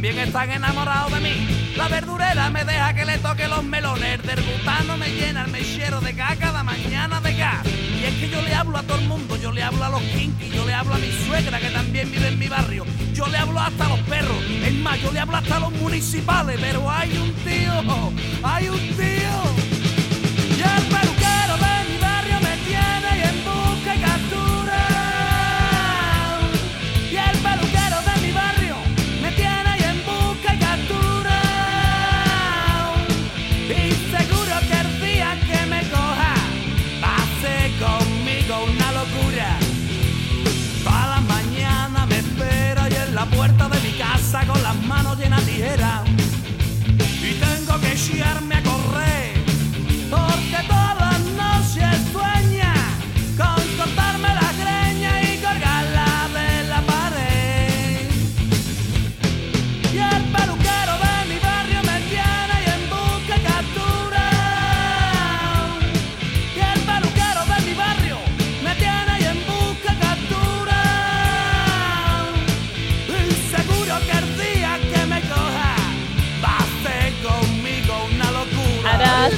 También 0.00 0.18
están 0.26 0.50
enamorados 0.50 1.12
de 1.12 1.20
mí. 1.20 1.74
La 1.76 1.86
verdurera 1.88 2.48
me 2.48 2.64
deja 2.64 2.94
que 2.94 3.04
le 3.04 3.18
toque 3.18 3.46
los 3.48 3.62
melones, 3.62 4.22
del 4.22 4.40
butano 4.40 4.96
me 4.96 5.10
llena 5.10 5.44
el 5.44 5.50
mechero 5.50 6.00
de 6.00 6.14
gas 6.14 6.38
cada 6.38 6.62
mañana 6.62 7.20
de 7.20 7.34
gas. 7.34 7.66
Y 7.66 8.04
es 8.04 8.14
que 8.14 8.30
yo 8.30 8.40
le 8.40 8.54
hablo 8.54 8.78
a 8.78 8.82
todo 8.82 8.98
el 8.98 9.06
mundo, 9.06 9.36
yo 9.36 9.52
le 9.52 9.62
hablo 9.62 9.84
a 9.84 9.90
los 9.90 10.00
kinky, 10.00 10.48
yo 10.48 10.64
le 10.64 10.72
hablo 10.72 10.94
a 10.94 10.98
mi 10.98 11.12
suegra 11.26 11.60
que 11.60 11.68
también 11.68 12.10
vive 12.10 12.28
en 12.28 12.38
mi 12.38 12.48
barrio, 12.48 12.86
yo 13.12 13.26
le 13.26 13.36
hablo 13.36 13.60
hasta 13.60 13.84
a 13.84 13.88
los 13.90 14.00
perros, 14.00 14.42
es 14.64 14.72
más, 14.72 15.02
yo 15.02 15.12
le 15.12 15.20
hablo 15.20 15.36
hasta 15.36 15.56
a 15.56 15.60
los 15.60 15.72
municipales, 15.72 16.58
pero 16.58 16.90
hay 16.90 17.18
un 17.18 17.34
tío, 17.34 18.12
hay 18.42 18.68
un 18.70 18.78
tío. 18.96 19.49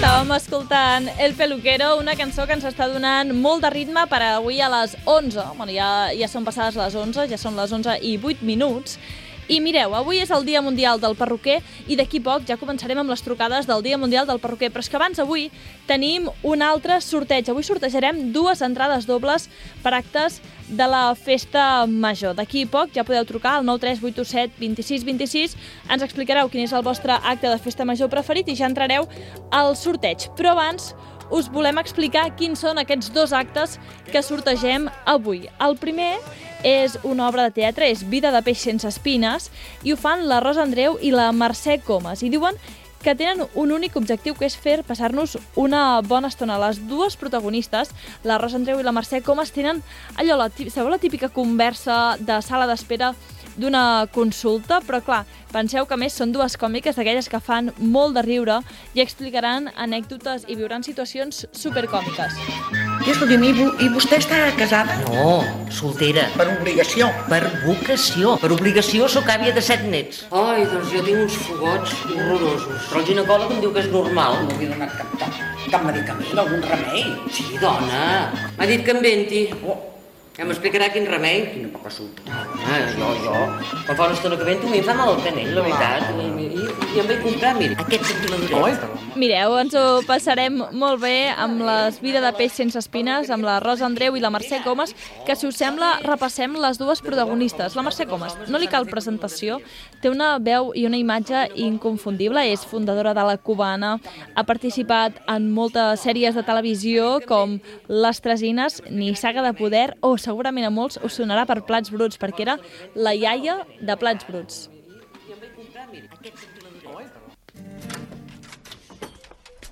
Estàvem 0.02 0.32
escoltant 0.34 1.04
El 1.22 1.36
Peluquero, 1.38 1.92
una 1.94 2.16
cançó 2.18 2.42
que 2.42 2.56
ens 2.56 2.64
està 2.66 2.88
donant 2.90 3.28
molt 3.38 3.62
de 3.62 3.68
ritme 3.70 4.02
per 4.10 4.18
avui 4.32 4.58
a 4.58 4.66
les 4.72 4.96
11. 5.06 5.44
Bueno, 5.54 5.70
ja, 5.70 5.90
ja 6.18 6.26
són 6.26 6.42
passades 6.42 6.74
les 6.74 6.96
11, 6.98 7.28
ja 7.30 7.38
són 7.38 7.54
les 7.54 7.70
11 7.70 8.00
i 8.02 8.16
8 8.18 8.42
minuts. 8.42 8.96
I 9.52 9.58
mireu, 9.60 9.92
avui 9.92 10.16
és 10.22 10.30
el 10.32 10.46
Dia 10.48 10.62
Mundial 10.64 10.96
del 10.96 11.12
Perruquer 11.12 11.58
i 11.84 11.96
d'aquí 11.98 12.22
poc 12.24 12.46
ja 12.48 12.56
començarem 12.56 12.96
amb 13.02 13.12
les 13.12 13.20
trucades 13.20 13.66
del 13.68 13.82
Dia 13.84 13.98
Mundial 14.00 14.24
del 14.24 14.38
Perruquer. 14.40 14.70
Però 14.72 14.80
és 14.80 14.88
que 14.88 14.96
abans 14.96 15.20
avui 15.20 15.50
tenim 15.84 16.30
un 16.40 16.64
altre 16.64 16.96
sorteig. 17.04 17.50
Avui 17.52 17.66
sortejarem 17.66 18.30
dues 18.32 18.62
entrades 18.64 19.04
dobles 19.04 19.50
per 19.84 19.92
actes 19.98 20.40
de 20.72 20.86
la 20.88 21.02
Festa 21.12 21.84
Major. 21.84 22.32
D'aquí 22.32 22.64
poc 22.64 22.96
ja 22.96 23.04
podeu 23.04 23.28
trucar 23.28 23.58
al 23.58 23.68
93827 23.68 24.56
26 24.56 25.04
26. 25.10 25.60
Ens 25.92 26.08
explicareu 26.08 26.48
quin 26.48 26.64
és 26.64 26.72
el 26.72 26.86
vostre 26.86 27.20
acte 27.20 27.52
de 27.52 27.60
Festa 27.60 27.84
Major 27.84 28.08
preferit 28.08 28.48
i 28.48 28.56
ja 28.56 28.70
entrareu 28.72 29.04
al 29.52 29.76
sorteig. 29.76 30.30
Però 30.38 30.56
abans 30.56 30.94
us 31.32 31.48
volem 31.48 31.80
explicar 31.80 32.26
quins 32.36 32.60
són 32.60 32.78
aquests 32.78 33.08
dos 33.14 33.32
actes 33.32 33.78
que 34.12 34.20
sortegem 34.22 34.88
avui. 35.08 35.46
El 35.64 35.78
primer 35.80 36.18
és 36.62 36.98
una 37.02 37.26
obra 37.30 37.48
de 37.48 37.56
teatre, 37.56 37.88
és 37.88 38.04
Vida 38.06 38.30
de 38.30 38.42
peix 38.44 38.60
sense 38.60 38.86
espines, 38.86 39.48
i 39.82 39.94
ho 39.94 39.98
fan 39.98 40.26
la 40.28 40.42
Rosa 40.44 40.62
Andreu 40.62 40.98
i 41.00 41.10
la 41.10 41.30
Mercè 41.32 41.80
Comas. 41.82 42.22
I 42.22 42.30
diuen 42.30 42.60
que 43.02 43.16
tenen 43.18 43.48
un 43.58 43.72
únic 43.74 43.96
objectiu, 43.98 44.36
que 44.38 44.46
és 44.46 44.54
fer 44.54 44.78
passar-nos 44.86 45.34
una 45.58 46.00
bona 46.06 46.30
estona. 46.30 46.60
Les 46.62 46.78
dues 46.86 47.16
protagonistes, 47.18 47.90
la 48.22 48.38
Rosa 48.38 48.60
Andreu 48.60 48.78
i 48.78 48.86
la 48.86 48.94
Mercè 48.94 49.24
Comas, 49.26 49.50
tenen 49.56 49.82
allò, 50.14 50.36
la, 50.38 50.50
sabeu 50.68 50.92
la 50.92 51.00
típica 51.02 51.32
conversa 51.32 52.18
de 52.20 52.38
sala 52.44 52.68
d'espera 52.70 53.14
d'una 53.56 54.06
consulta, 54.12 54.80
però 54.86 55.02
clar, 55.04 55.22
penseu 55.52 55.86
que 55.86 55.94
a 55.94 56.00
més 56.00 56.16
són 56.16 56.32
dues 56.32 56.56
còmiques 56.56 56.96
d'aquelles 56.96 57.28
que 57.28 57.40
fan 57.40 57.72
molt 57.78 58.16
de 58.16 58.24
riure 58.24 58.60
i 58.94 59.02
explicaran 59.04 59.68
anècdotes 59.76 60.46
i 60.48 60.56
viuran 60.56 60.84
situacions 60.86 61.44
supercòmiques. 61.52 62.38
I 63.02 63.10
escolti'm, 63.10 63.42
i, 63.42 63.52
i 63.82 63.88
vostè 63.90 64.20
està 64.22 64.38
casada? 64.54 64.94
No, 65.08 65.42
soltera. 65.74 66.28
Per 66.38 66.46
obligació. 66.52 67.08
Per 67.26 67.42
vocació. 67.64 68.36
Per 68.38 68.52
obligació 68.54 69.08
sóc 69.10 69.26
àvia 69.32 69.50
de 69.56 69.64
set 69.64 69.82
nets. 69.90 70.22
Ai, 70.30 70.62
doncs 70.70 70.92
jo 70.94 71.02
tinc 71.02 71.24
uns 71.24 71.38
fogots 71.48 71.96
horrorosos. 72.14 72.88
Però 72.88 73.02
el 73.02 73.08
ginecòleg 73.10 73.56
em 73.56 73.62
diu 73.64 73.74
que 73.74 73.82
és 73.82 73.90
normal. 73.90 74.38
No 74.46 74.58
he 74.60 74.70
donat 74.70 74.94
cap, 75.00 75.16
cap, 75.18 75.40
cap 75.74 75.88
medicament, 75.88 76.36
algun 76.44 76.62
remei. 76.70 77.08
Sí, 77.34 77.48
dona. 77.58 78.04
M'ha 78.54 78.70
dit 78.70 78.86
que 78.86 78.94
em 78.94 79.02
venti. 79.02 79.48
Oh, 79.66 79.80
Ja 80.32 80.46
m'explicarà 80.48 80.86
quin 80.88 81.04
remei. 81.04 81.42
quina 81.52 81.68
poca 81.68 81.90
sort. 81.92 82.20
Ah, 82.32 82.46
jo, 82.96 83.08
jo. 83.20 83.32
Quan 83.84 83.96
fa 83.98 84.06
una 84.06 84.14
estona 84.14 84.38
que 84.40 84.44
vento, 84.48 84.66
a 84.66 84.70
mi 84.70 84.78
em 84.78 84.84
fa 84.86 84.94
mal 84.96 85.12
el 85.12 85.20
canell, 85.20 85.50
la 85.54 85.64
veritat. 85.66 86.06
I, 86.16 86.46
i, 86.46 86.62
i 86.96 87.00
em 87.02 87.10
vaig 87.10 87.20
comprar, 87.20 87.50
mira, 87.58 87.76
aquest 87.84 88.06
ventiladoret. 88.08 88.86
Mireu, 89.12 89.58
ens 89.60 89.76
ho 89.76 90.00
passarem 90.08 90.56
molt 90.72 91.02
bé 91.02 91.28
amb 91.36 91.60
les 91.66 91.98
Vida 92.00 92.22
de 92.24 92.30
peix 92.32 92.54
sense 92.56 92.80
espines, 92.80 93.28
amb 93.28 93.44
la 93.44 93.58
Rosa 93.60 93.84
Andreu 93.84 94.16
i 94.16 94.22
la 94.24 94.30
Mercè 94.32 94.62
Comas, 94.64 94.94
que 95.26 95.36
si 95.36 95.44
us 95.50 95.58
sembla 95.60 95.98
repassem 96.06 96.56
les 96.56 96.80
dues 96.80 97.04
protagonistes. 97.04 97.76
La 97.76 97.84
Mercè 97.84 98.08
Comas, 98.08 98.38
no 98.48 98.56
li 98.56 98.70
cal 98.72 98.88
presentació, 98.88 99.60
té 100.00 100.08
una 100.08 100.38
veu 100.40 100.72
i 100.72 100.86
una 100.88 100.96
imatge 100.96 101.44
inconfundible, 101.60 102.46
és 102.48 102.64
fundadora 102.64 103.12
de 103.12 103.26
la 103.28 103.36
Cubana, 103.36 103.98
ha 104.32 104.46
participat 104.48 105.20
en 105.28 105.52
moltes 105.52 106.06
sèries 106.08 106.32
de 106.32 106.46
televisió 106.48 107.18
com 107.28 107.58
Les 107.92 108.24
Tresines, 108.24 108.80
ni 108.88 109.12
Saga 109.14 109.44
de 109.44 109.52
Poder, 109.60 109.90
o 110.00 110.16
segurament 110.22 110.66
a 110.68 110.70
molts 110.70 110.98
us 111.02 111.18
sonarà 111.18 111.44
per 111.48 111.60
Plats 111.68 111.92
Bruts, 111.92 112.18
perquè 112.20 112.46
era 112.46 112.58
la 112.94 113.14
iaia 113.14 113.60
de 113.80 113.96
Plats 113.98 114.28
Bruts. 114.28 114.68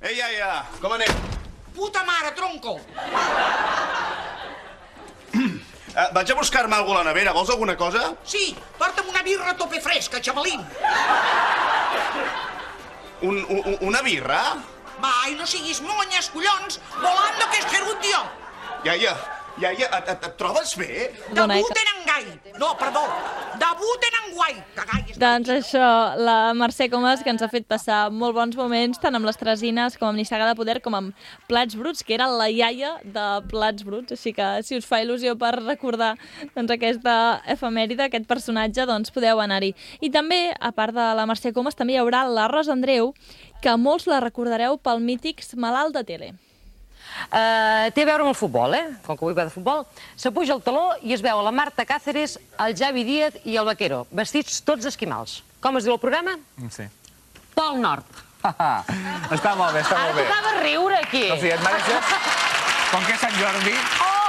Ei, 0.01 0.17
iaia, 0.17 0.65
com 0.81 0.93
anem? 0.97 1.13
Puta 1.77 2.03
mare, 2.09 2.33
tronco! 2.37 2.79
Eh, 5.91 6.07
vaig 6.15 6.31
a 6.31 6.35
buscar-me 6.39 6.77
alguna 6.77 7.01
a 7.01 7.03
la 7.03 7.11
nevera. 7.11 7.33
Vols 7.35 7.51
alguna 7.51 7.75
cosa? 7.77 8.13
Sí, 8.25 8.55
porta'm 8.79 9.09
una 9.11 9.25
birra 9.27 9.51
a 9.51 9.57
tope 9.59 9.81
fresca, 9.83 10.21
xavalín. 10.23 10.63
Un, 13.27 13.41
un, 13.43 13.77
una 13.89 14.03
birra? 14.07 14.41
Vai, 15.03 15.35
no 15.35 15.47
siguis 15.51 15.81
monyes, 15.83 16.31
collons, 16.31 16.79
volando 16.95 17.49
que 17.51 17.59
es 17.59 17.67
gerundio. 17.73 18.23
Iaia, 18.87 19.17
iaia, 19.61 19.89
et, 19.99 20.09
et, 20.15 20.27
et 20.29 20.37
trobes 20.41 20.75
bé? 20.81 21.09
Dona, 21.37 21.57
eh, 21.57 21.63
Debuten 21.63 21.91
en 21.93 22.03
gai. 22.09 22.25
No, 22.61 22.73
perdó, 22.81 23.03
debuten 23.61 24.17
en 24.21 24.33
guai. 24.35 24.55
Que 24.77 24.87
gai 24.89 25.05
és... 25.07 25.19
Doncs 25.21 25.53
això, 25.55 25.87
la 26.21 26.39
Mercè 26.57 26.89
Comas, 26.93 27.23
que 27.25 27.33
ens 27.33 27.45
ha 27.45 27.51
fet 27.53 27.67
passar 27.71 28.01
molt 28.15 28.37
bons 28.37 28.57
moments, 28.59 29.01
tant 29.03 29.17
amb 29.17 29.29
les 29.29 29.39
Tresines 29.41 29.99
com 30.01 30.11
amb 30.11 30.21
Nissaga 30.21 30.49
de 30.51 30.57
Poder, 30.59 30.79
com 30.85 30.97
amb 30.97 31.29
Plats 31.51 31.79
Bruts, 31.79 32.05
que 32.07 32.17
era 32.17 32.29
la 32.31 32.51
iaia 32.51 32.97
de 33.05 33.27
Plats 33.53 33.87
Bruts. 33.87 34.17
Així 34.17 34.35
que, 34.37 34.49
si 34.67 34.81
us 34.81 34.89
fa 34.89 35.03
il·lusió 35.05 35.37
per 35.41 35.55
recordar 35.61 36.15
doncs, 36.57 36.75
aquesta 36.75 37.17
efemèride, 37.51 38.09
aquest 38.09 38.29
personatge, 38.31 38.89
doncs 38.89 39.15
podeu 39.15 39.43
anar-hi. 39.43 39.75
I 40.01 40.13
també, 40.15 40.43
a 40.59 40.73
part 40.77 40.97
de 40.97 41.11
la 41.17 41.27
Mercè 41.31 41.55
Comas, 41.57 41.79
també 41.79 41.97
hi 41.97 42.03
haurà 42.03 42.25
la 42.29 42.49
Rosa 42.51 42.75
Andreu, 42.77 43.15
que 43.61 43.77
molts 43.77 44.09
la 44.09 44.23
recordareu 44.25 44.79
pel 44.81 45.03
mítics 45.05 45.55
Malalt 45.57 45.97
de 45.99 46.07
Tele. 46.09 46.33
Uh, 47.31 47.91
té 47.95 48.05
a 48.05 48.09
veure 48.09 48.25
amb 48.25 48.33
el 48.33 48.39
futbol, 48.39 48.75
eh? 48.75 48.85
Com 49.07 49.17
que 49.19 49.25
avui 49.27 49.37
va 49.37 49.45
de 49.49 49.55
futbol. 49.55 49.85
Se 50.17 50.33
puja 50.35 50.55
el 50.57 50.63
taló 50.67 50.91
i 51.03 51.15
es 51.17 51.23
veu 51.25 51.41
a 51.41 51.45
la 51.47 51.53
Marta 51.55 51.87
Cáceres, 51.87 52.39
el 52.59 52.77
Javi 52.79 53.05
Díaz 53.05 53.41
i 53.45 53.57
el 53.61 53.67
Vaquero, 53.69 54.05
vestits 54.11 54.61
tots 54.67 54.87
esquimals. 54.91 55.41
Com 55.61 55.77
es 55.81 55.85
diu 55.89 55.95
el 55.97 56.01
programa? 56.03 56.37
Sí. 56.71 56.87
Pol 57.55 57.81
Nord. 57.83 58.07
està 59.37 59.53
molt 59.59 59.75
bé, 59.77 59.83
està 59.85 59.99
Ara 59.99 60.15
molt 60.15 60.17
bé. 60.17 60.29
tocava 60.31 60.55
riure, 60.63 61.03
aquí. 61.05 61.27
O 61.31 61.37
sigui, 61.37 61.53
et 61.57 61.67
mereixes... 61.67 62.15
Com 62.91 63.05
que 63.07 63.15
és 63.15 63.21
Sant 63.23 63.37
Jordi... 63.39 63.77
Oh! 64.07 64.20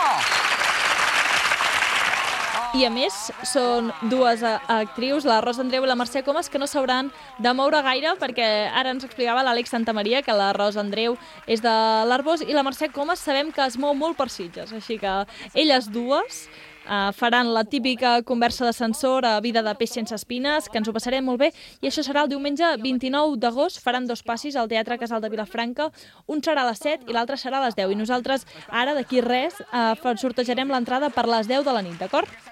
I 2.72 2.86
a 2.88 2.90
més, 2.90 3.16
són 3.44 3.90
dues 4.08 4.40
actrius, 4.48 5.26
la 5.28 5.42
Rosa 5.44 5.60
Andreu 5.60 5.84
i 5.84 5.90
la 5.90 5.98
Mercè 6.00 6.22
Comas, 6.24 6.48
que 6.48 6.60
no 6.62 6.70
s'hauran 6.72 7.10
de 7.44 7.52
moure 7.52 7.82
gaire, 7.84 8.14
perquè 8.22 8.48
ara 8.72 8.94
ens 8.96 9.04
explicava 9.04 9.44
l'Àlex 9.44 9.74
Santamaria 9.76 10.22
que 10.24 10.32
la 10.32 10.54
Rosa 10.56 10.80
Andreu 10.80 11.18
és 11.52 11.60
de 11.60 11.74
l'Arbós 12.08 12.46
i 12.48 12.56
la 12.56 12.64
Mercè 12.64 12.88
Comas 12.96 13.20
sabem 13.20 13.52
que 13.52 13.66
es 13.68 13.76
mou 13.76 13.92
molt 13.92 14.16
per 14.16 14.30
Sitges, 14.32 14.72
així 14.72 15.02
que 15.02 15.16
elles 15.52 15.92
dues 15.92 16.46
Uh, 16.82 17.12
faran 17.14 17.52
la 17.54 17.62
típica 17.62 18.24
conversa 18.26 18.66
d'ascensor 18.66 19.22
a 19.30 19.36
Vida 19.40 19.62
de 19.62 19.74
peix 19.78 19.92
sense 19.94 20.16
espines, 20.18 20.66
que 20.66 20.80
ens 20.82 20.88
ho 20.90 20.94
passarem 20.96 21.22
molt 21.22 21.38
bé, 21.38 21.52
i 21.78 21.86
això 21.86 22.02
serà 22.02 22.24
el 22.26 22.32
diumenge 22.32 22.66
29 22.82 23.38
d'agost, 23.38 23.78
faran 23.86 24.08
dos 24.10 24.24
passis 24.26 24.58
al 24.58 24.66
Teatre 24.68 24.98
Casal 24.98 25.22
de 25.22 25.30
Vilafranca, 25.30 25.92
un 26.26 26.42
serà 26.42 26.66
a 26.66 26.72
les 26.72 26.82
7 26.82 27.06
i 27.06 27.14
l'altre 27.14 27.38
serà 27.38 27.62
a 27.62 27.68
les 27.68 27.78
10, 27.78 27.94
i 27.94 28.00
nosaltres 28.02 28.48
ara, 28.68 28.98
d'aquí 28.98 29.22
res, 29.22 29.62
uh, 29.70 29.94
sortejarem 30.18 30.74
l'entrada 30.74 31.14
per 31.14 31.28
les 31.30 31.46
10 31.46 31.70
de 31.70 31.78
la 31.78 31.86
nit, 31.86 32.02
d'acord? 32.02 32.51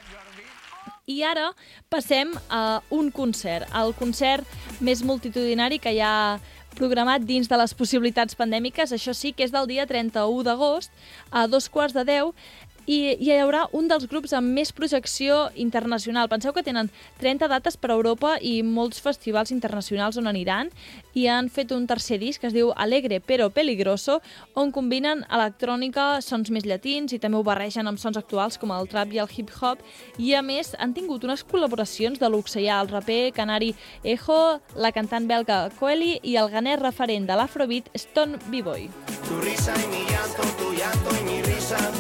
I 1.10 1.24
ara 1.26 1.50
passem 1.90 2.36
a 2.54 2.82
un 2.94 3.10
concert, 3.10 3.66
el 3.74 3.96
concert 3.98 4.46
més 4.80 5.02
multitudinari 5.02 5.80
que 5.82 5.96
hi 5.96 6.04
ha 6.06 6.38
programat 6.78 7.26
dins 7.26 7.50
de 7.50 7.58
les 7.58 7.74
possibilitats 7.74 8.38
pandèmiques, 8.38 8.94
això 8.94 9.16
sí 9.18 9.34
que 9.34 9.48
és 9.48 9.54
del 9.54 9.66
dia 9.72 9.88
31 9.90 10.46
d'agost 10.46 10.94
a 11.32 11.48
dos 11.50 11.66
quarts 11.74 11.98
de 11.98 12.06
10 12.06 12.69
i 12.90 13.14
hi 13.22 13.30
haurà 13.38 13.68
un 13.78 13.86
dels 13.86 14.08
grups 14.10 14.32
amb 14.34 14.50
més 14.58 14.72
projecció 14.74 15.36
internacional. 15.62 16.30
Penseu 16.32 16.56
que 16.56 16.64
tenen 16.66 16.90
30 17.22 17.46
dates 17.52 17.78
per 17.78 17.92
Europa 17.94 18.34
i 18.42 18.64
molts 18.66 18.98
festivals 19.04 19.54
internacionals 19.54 20.18
on 20.18 20.30
aniran 20.32 20.72
i 21.14 21.28
han 21.30 21.52
fet 21.54 21.70
un 21.76 21.86
tercer 21.86 22.18
disc 22.18 22.42
que 22.42 22.50
es 22.50 22.56
diu 22.56 22.72
Alegre 22.74 23.20
però 23.22 23.52
peligroso, 23.54 24.20
on 24.58 24.74
combinen 24.74 25.22
electrònica, 25.30 26.08
sons 26.26 26.50
més 26.50 26.66
llatins 26.66 27.14
i 27.14 27.22
també 27.22 27.38
ho 27.38 27.46
barregen 27.46 27.86
amb 27.86 28.02
sons 28.02 28.18
actuals 28.18 28.58
com 28.58 28.74
el 28.74 28.90
trap 28.90 29.14
i 29.14 29.22
el 29.22 29.30
hip-hop 29.30 29.86
i 30.18 30.34
a 30.34 30.42
més 30.42 30.74
han 30.80 30.98
tingut 30.98 31.28
unes 31.30 31.46
col·laboracions 31.46 32.18
de 32.18 32.34
luxe. 32.34 32.58
Hi 32.58 32.72
ha 32.74 32.82
el 32.82 32.90
raper 32.90 33.36
canari 33.38 33.76
Ejo, 34.04 34.60
la 34.76 34.94
cantant 34.96 35.30
belga 35.30 35.68
Coeli 35.78 36.18
i 36.24 36.40
el 36.42 36.50
ganer 36.50 36.80
referent 36.82 37.30
de 37.30 37.38
l'afrobeat 37.38 37.94
Stone 37.94 38.42
B-Boy. 38.50 38.90
Tu 39.30 39.42
risa 39.46 39.78
y 39.78 39.88
mi 39.94 40.06
llanto, 40.10 40.42
tu 40.58 40.74
llanto 40.74 41.10
y 41.22 41.24
mi 41.30 41.42
risa. 41.44 41.99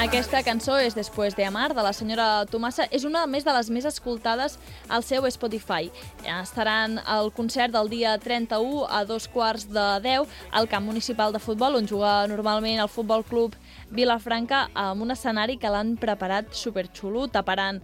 Aquesta 0.00 0.38
cançó 0.40 0.78
és 0.80 0.94
Després 0.96 1.34
de 1.36 1.44
Amar, 1.44 1.74
de 1.76 1.82
la 1.84 1.90
senyora 1.92 2.46
Tomassa. 2.48 2.86
És 2.88 3.02
una 3.04 3.26
més 3.28 3.44
de 3.44 3.52
les 3.52 3.68
més 3.68 3.84
escoltades 3.84 4.54
al 4.88 5.04
seu 5.04 5.26
Spotify. 5.28 5.90
Estaran 6.24 6.96
al 7.04 7.28
concert 7.36 7.74
del 7.74 7.90
dia 7.92 8.14
31 8.16 8.86
a 8.88 9.02
dos 9.04 9.28
quarts 9.28 9.66
de 9.68 9.84
10 10.06 10.32
al 10.56 10.70
camp 10.72 10.88
municipal 10.88 11.36
de 11.36 11.42
futbol, 11.44 11.76
on 11.76 11.90
juga 11.90 12.14
normalment 12.32 12.80
el 12.80 12.88
Futbol 12.88 13.26
Club 13.28 13.58
Vilafranca, 13.90 14.68
amb 14.74 15.02
un 15.02 15.10
escenari 15.10 15.58
que 15.58 15.70
l'han 15.72 15.96
preparat 16.00 16.54
superxulo. 16.54 17.26
Taparan 17.32 17.80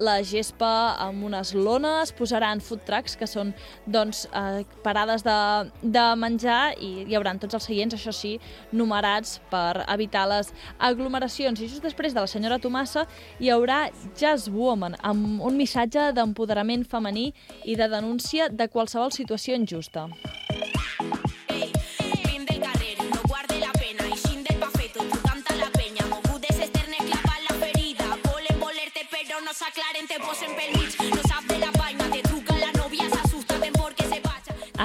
la 0.00 0.22
gespa 0.24 0.96
amb 0.98 1.26
unes 1.28 1.52
lones, 1.54 2.10
posaran 2.16 2.62
food 2.64 2.82
trucks, 2.88 3.16
que 3.20 3.28
són 3.28 3.52
doncs, 3.86 4.24
eh, 4.32 4.64
parades 4.84 5.22
de, 5.26 5.36
de 5.82 6.06
menjar, 6.16 6.72
i 6.80 7.04
hi 7.04 7.18
haurà 7.18 7.36
tots 7.38 7.58
els 7.58 7.68
seients, 7.68 7.94
això 7.94 8.14
sí, 8.16 8.32
numerats 8.72 9.38
per 9.52 9.84
evitar 9.86 10.26
les 10.32 10.50
aglomeracions. 10.78 11.60
I 11.60 11.68
just 11.68 11.84
després 11.84 12.16
de 12.16 12.24
la 12.24 12.30
senyora 12.32 12.58
Tomassa 12.58 13.04
hi 13.38 13.52
haurà 13.52 13.82
Jazz 14.16 14.48
Woman, 14.48 14.96
amb 15.04 15.44
un 15.44 15.60
missatge 15.60 16.10
d'empoderament 16.16 16.88
femení 16.88 17.30
i 17.68 17.76
de 17.76 17.92
denúncia 17.92 18.48
de 18.48 18.72
qualsevol 18.72 19.12
situació 19.12 19.60
injusta. 19.60 20.08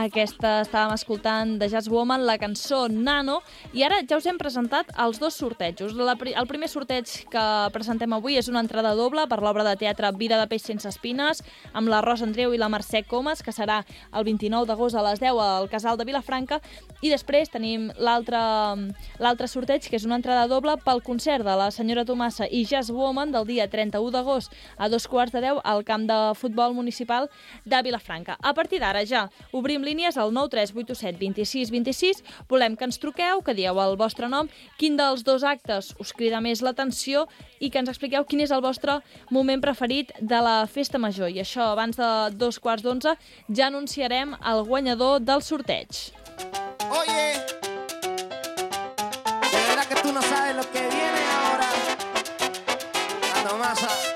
Aquesta 0.06 0.60
estàvem 0.62 0.92
escoltant 0.94 1.56
de 1.58 1.66
Jazz 1.72 1.90
Woman, 1.90 2.26
la 2.28 2.36
cançó 2.38 2.84
Nano, 2.92 3.40
i 3.74 3.82
ara 3.86 4.02
ja 4.06 4.20
us 4.20 4.26
hem 4.30 4.38
presentat 4.38 4.92
els 5.02 5.18
dos 5.18 5.38
sortejos. 5.40 5.96
La, 5.98 6.14
el 6.14 6.46
primer 6.46 6.68
sorteig 6.70 7.10
que 7.32 7.46
presentem 7.74 8.14
avui 8.14 8.38
és 8.38 8.50
una 8.52 8.62
entrada 8.62 8.92
doble 8.98 9.24
per 9.32 9.40
l'obra 9.42 9.64
de 9.66 9.74
teatre 9.82 10.12
Vida 10.20 10.38
de 10.38 10.46
peix 10.52 10.68
sense 10.68 10.86
espines, 10.92 11.42
amb 11.74 11.90
la 11.90 12.04
Rosa 12.06 12.28
Andreu 12.28 12.54
i 12.54 12.60
la 12.62 12.70
Mercè 12.70 13.02
Comas, 13.10 13.42
que 13.42 13.54
serà 13.56 13.80
el 14.14 14.28
29 14.28 14.68
d'agost 14.70 15.00
a 15.00 15.06
les 15.08 15.24
10 15.24 15.42
al 15.42 15.70
Casal 15.72 15.98
de 15.98 16.06
Vilafranca, 16.06 16.60
i 17.02 17.10
després 17.10 17.50
tenim 17.50 17.88
l'altre 17.98 19.50
sorteig, 19.50 19.90
que 19.90 19.98
és 19.98 20.06
una 20.06 20.20
entrada 20.20 20.46
doble 20.52 20.78
pel 20.86 21.02
concert 21.08 21.48
de 21.48 21.58
la 21.58 21.72
senyora 21.74 22.06
Tomassa 22.06 22.46
i 22.46 22.62
Jazz 22.66 22.94
Woman 22.94 23.34
del 23.34 23.50
dia 23.50 23.66
31 23.72 24.14
d'agost 24.14 24.54
a 24.78 24.92
dos 24.92 25.10
quarts 25.10 25.34
de 25.34 25.42
10 25.48 25.64
al 25.66 25.82
camp 25.88 26.06
de 26.06 26.22
futbol 26.38 26.78
municipal 26.78 27.32
de 27.66 27.82
Vilafranca. 27.82 28.38
A 28.42 28.54
partir 28.54 28.84
d'ara 28.84 29.02
ja 29.10 29.26
obrim 29.56 29.82
línies 29.96 30.18
al 30.18 30.34
9387 30.34 31.18
26 31.20 31.72
26. 31.72 32.24
Volem 32.50 32.76
que 32.76 32.84
ens 32.86 33.00
truqueu, 33.00 33.42
que 33.42 33.56
dieu 33.56 33.80
el 33.80 33.96
vostre 33.96 34.28
nom, 34.28 34.50
quin 34.78 34.98
dels 35.00 35.24
dos 35.24 35.44
actes 35.48 35.94
us 36.00 36.12
crida 36.14 36.42
més 36.44 36.62
l'atenció 36.62 37.26
i 37.64 37.72
que 37.72 37.80
ens 37.80 37.90
expliqueu 37.90 38.26
quin 38.28 38.44
és 38.44 38.52
el 38.52 38.62
vostre 38.62 39.00
moment 39.32 39.64
preferit 39.64 40.12
de 40.20 40.42
la 40.44 40.66
festa 40.68 41.00
major. 41.00 41.32
I 41.32 41.40
això, 41.46 41.72
abans 41.72 41.96
de 41.96 42.10
dos 42.36 42.60
quarts 42.60 42.84
d'onze, 42.84 43.16
ja 43.48 43.68
anunciarem 43.72 44.36
el 44.36 44.64
guanyador 44.68 45.24
del 45.24 45.42
sorteig. 45.42 46.12
Oye, 46.92 47.40
de 49.52 49.62
verdad 49.70 49.88
que 49.88 50.02
tú 50.04 50.12
no 50.12 50.22
sabes 50.22 50.56
lo 50.56 50.70
que 50.72 50.82
viene 50.82 51.22
ahora. 51.40 51.70
La 53.32 53.50
Tomasa, 53.50 54.15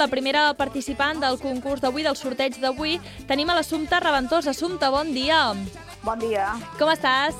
la 0.00 0.08
primera 0.08 0.48
participant 0.56 1.20
del 1.20 1.36
concurs 1.38 1.82
d'avui, 1.84 2.02
del 2.06 2.16
sorteig 2.16 2.56
d'avui. 2.62 2.96
Tenim 3.28 3.50
a 3.52 3.58
l'Assumpta 3.58 4.00
Reventós. 4.00 4.48
Assumpta, 4.48 4.88
bon 4.90 5.12
dia. 5.14 5.50
Bon 6.02 6.18
dia. 6.18 6.54
Com 6.78 6.88
estàs? 6.92 7.36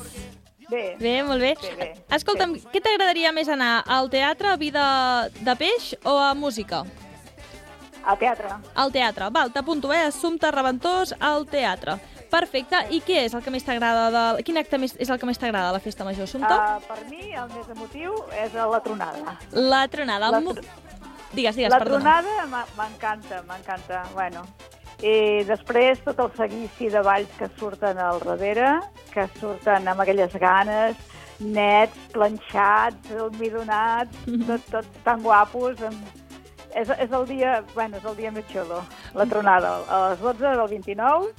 Bé. 0.71 0.95
Bé, 1.01 1.17
molt 1.27 1.41
bé. 1.43 1.55
Bé, 1.59 1.71
bé. 1.75 1.87
Escolta'm, 2.15 2.53
què 2.71 2.79
t'agradaria 2.79 3.33
més 3.35 3.49
anar? 3.51 3.81
Al 3.91 4.07
teatre, 4.13 4.53
a 4.53 4.59
vida 4.61 4.83
de 5.41 5.55
peix 5.59 5.95
o 6.05 6.13
a 6.21 6.29
música? 6.37 6.85
Al 8.05 8.17
teatre. 8.17 8.53
Al 8.75 8.93
teatre. 8.93 9.27
Val, 9.33 9.51
t'apunto, 9.53 9.91
eh? 9.93 10.05
Assumpte 10.07 10.49
Reventós 10.53 11.11
al 11.19 11.43
teatre. 11.49 11.97
Perfecte. 12.31 12.79
I 12.95 13.01
què 13.03 13.25
és 13.25 13.33
el 13.35 13.43
que 13.43 13.51
més 13.51 13.65
t'agrada? 13.67 14.05
De... 14.37 14.43
Quin 14.47 14.57
acte 14.61 14.79
més 14.79 14.95
és 14.97 15.09
el 15.11 15.19
que 15.19 15.27
més 15.27 15.37
t'agrada 15.41 15.73
de 15.73 15.75
la 15.75 15.83
festa 15.83 16.07
major, 16.07 16.23
Assumpte? 16.29 16.55
Uh, 16.55 16.79
per 16.87 17.01
mi, 17.09 17.33
el 17.35 17.51
més 17.51 17.67
emotiu 17.75 18.15
és 18.39 18.55
la 18.55 18.79
tronada. 18.85 19.35
La 19.51 19.83
tronada. 19.91 20.31
la 20.31 20.39
tr- 20.39 20.63
Digues, 21.31 21.55
digues, 21.55 21.71
la 21.71 21.79
perdona. 21.79 22.21
tronada 22.21 22.65
m'encanta, 22.75 23.41
m'encanta. 23.47 24.03
Bueno, 24.13 24.43
i 25.01 25.43
després 25.47 26.01
tot 26.05 26.19
el 26.21 26.31
seguici 26.37 26.89
de 26.93 27.01
balls 27.05 27.31
que 27.39 27.47
surten 27.57 27.97
al 27.97 28.19
darrere, 28.25 28.73
que 29.13 29.27
surten 29.39 29.87
amb 29.87 30.03
aquelles 30.03 30.35
ganes, 30.41 30.99
nets, 31.41 31.97
planxats, 32.13 33.13
almidonats, 33.15 34.17
tot, 34.47 34.67
tot 34.73 34.99
tan 35.07 35.23
guapos. 35.25 35.81
Amb... 35.87 36.19
És, 36.71 36.87
és 36.87 37.11
el 37.11 37.25
dia, 37.27 37.57
bueno, 37.73 37.97
és 37.99 38.05
el 38.07 38.15
dia 38.15 38.29
més 38.31 38.45
xulo, 38.47 38.77
la 39.17 39.25
tronada, 39.27 39.73
a 39.91 39.97
les 40.11 40.21
12 40.23 40.53
del 40.55 40.67
29, 40.71 41.33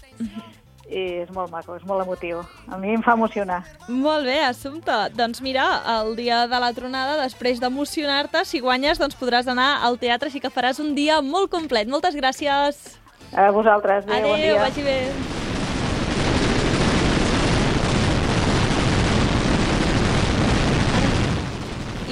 i 0.93 1.03
és 1.23 1.31
molt 1.33 1.51
maco, 1.53 1.75
és 1.79 1.85
molt 1.89 2.05
emotiu. 2.05 2.43
A 2.69 2.79
mi 2.79 2.93
em 2.93 3.03
fa 3.05 3.17
emocionar. 3.17 3.63
Molt 3.89 4.29
bé, 4.29 4.39
Assumpta. 4.45 5.09
Doncs 5.17 5.41
mira, 5.41 5.65
el 5.97 6.15
dia 6.19 6.45
de 6.51 6.61
la 6.61 6.73
tronada, 6.77 7.17
després 7.23 7.61
d'emocionar-te, 7.63 8.45
si 8.45 8.61
guanyes, 8.61 9.01
doncs 9.01 9.17
podràs 9.17 9.49
anar 9.49 9.79
al 9.87 9.99
teatre, 9.99 10.29
així 10.29 10.43
que 10.43 10.53
faràs 10.53 10.83
un 10.83 10.95
dia 10.99 11.21
molt 11.25 11.51
complet. 11.51 11.89
Moltes 11.89 12.15
gràcies. 12.19 12.83
A 13.33 13.49
vosaltres. 13.51 14.05
Adéu 14.05 14.29
bon 14.29 14.41
dia. 14.41 14.59
vagi 14.61 14.85
bé. 14.85 14.99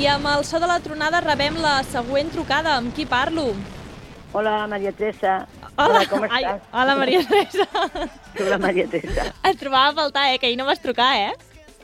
I 0.01 0.07
amb 0.09 0.25
el 0.33 0.47
so 0.49 0.57
de 0.57 0.65
la 0.65 0.79
tronada 0.81 1.21
rebem 1.21 1.59
la 1.61 1.83
següent 1.85 2.31
trucada. 2.33 2.79
Amb 2.81 2.95
qui 2.97 3.05
parlo? 3.05 3.51
Hola, 4.33 4.67
Maria 4.67 4.93
Teresa. 4.97 5.43
Hola, 5.81 6.03
com 6.11 6.25
Ai, 6.29 6.43
estàs? 6.45 6.63
hola 6.73 6.97
Maria 6.97 7.21
Teresa. 7.27 7.67
Soc 8.37 8.49
la 8.49 8.59
Maria 8.59 8.87
Teresa. 8.93 9.25
Et 9.49 9.59
trobava 9.61 9.91
a 9.91 9.95
faltar, 9.95 10.27
eh, 10.35 10.39
que 10.39 10.47
ahir 10.51 10.59
no 10.59 10.67
vas 10.69 10.81
trucar, 10.83 11.13
eh? 11.17 11.33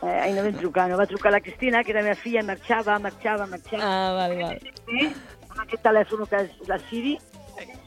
Eh, 0.03 0.07
ahir 0.21 0.35
no 0.37 0.43
vam 0.45 0.59
trucar, 0.61 0.89
no 0.91 0.99
va 1.01 1.07
trucar 1.07 1.33
la 1.33 1.41
Cristina, 1.41 1.83
que 1.83 1.93
era 1.95 2.03
la 2.03 2.11
meva 2.11 2.21
filla, 2.21 2.43
marxava, 2.45 2.99
marxava, 2.99 3.47
marxava. 3.47 3.83
Ah, 3.83 4.13
val, 4.19 4.37
val. 4.43 4.59
Eh? 5.01 5.09
Amb 5.49 5.63
aquest 5.65 5.83
telèfon 5.83 6.27
que 6.29 6.43
és 6.45 6.69
la 6.69 6.79
Siri. 6.91 7.17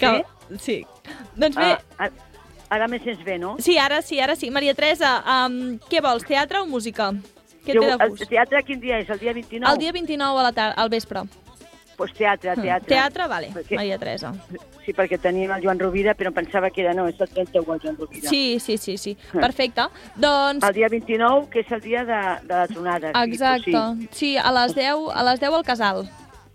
Que... 0.02 0.14
Sí. 0.58 0.80
Doncs 1.38 1.56
bé, 1.56 1.74
Ah, 2.00 2.08
ara, 2.08 2.12
ara 2.70 2.88
me 2.90 2.98
sents 3.04 3.22
bé, 3.24 3.38
no? 3.38 3.56
sí, 3.62 3.78
ara 3.78 4.02
sí, 4.02 4.20
ara 4.20 4.36
sí. 4.36 4.50
Maria 4.50 4.74
Teresa, 4.74 5.20
um, 5.46 5.78
què 5.92 6.02
vols, 6.02 6.26
teatre 6.26 6.64
o 6.64 6.66
música? 6.66 7.12
Què 7.66 7.76
Jo, 7.76 7.82
ve 7.84 7.92
de 7.92 7.98
el 8.04 8.10
gust? 8.16 8.26
teatre 8.32 8.64
quin 8.66 8.80
dia 8.82 8.98
és? 9.04 9.10
El 9.14 9.20
dia 9.20 9.34
29? 9.34 9.72
El 9.72 9.78
dia 9.78 9.92
29 9.94 10.40
a 10.40 10.44
la 10.48 10.52
tarda, 10.52 10.74
al 10.82 10.90
vespre. 10.90 11.22
Pues 12.00 12.14
teatre, 12.16 12.54
teatre. 12.56 12.88
Teatre, 12.88 13.26
vale, 13.28 13.50
Perquè- 13.52 13.76
Maria 13.76 13.98
Teresa. 14.00 14.30
Sí, 14.86 14.94
perquè 14.96 15.18
tenim 15.20 15.52
el 15.52 15.62
Joan 15.62 15.78
Rovira, 15.82 16.14
però 16.16 16.30
em 16.32 16.34
pensava 16.38 16.70
que 16.72 16.82
era, 16.86 16.94
no, 16.96 17.08
és 17.12 17.20
el 17.20 17.28
31 17.28 17.74
el 17.76 17.82
Joan 17.84 17.98
Rovira. 17.98 18.30
Sí, 18.30 18.58
sí, 18.64 18.78
sí, 18.78 18.98
sí. 18.98 19.18
Perfecte. 19.34 19.82
Doncs, 20.16 20.64
El 20.64 20.74
dia 20.74 20.88
29, 20.88 21.50
que 21.52 21.60
és 21.60 21.72
el 21.76 21.82
dia 21.82 22.06
de, 22.06 22.22
de 22.48 22.54
la 22.56 22.68
tronada. 22.68 23.12
sí, 23.12 23.32
exacte. 23.32 23.72
pues 23.72 24.10
Sí, 24.16 24.38
a 24.38 24.52
les 24.52 24.74
10, 24.76 24.96
a 25.14 25.24
les 25.28 25.40
10 25.42 25.52
al 25.54 25.64
casal. 25.66 26.06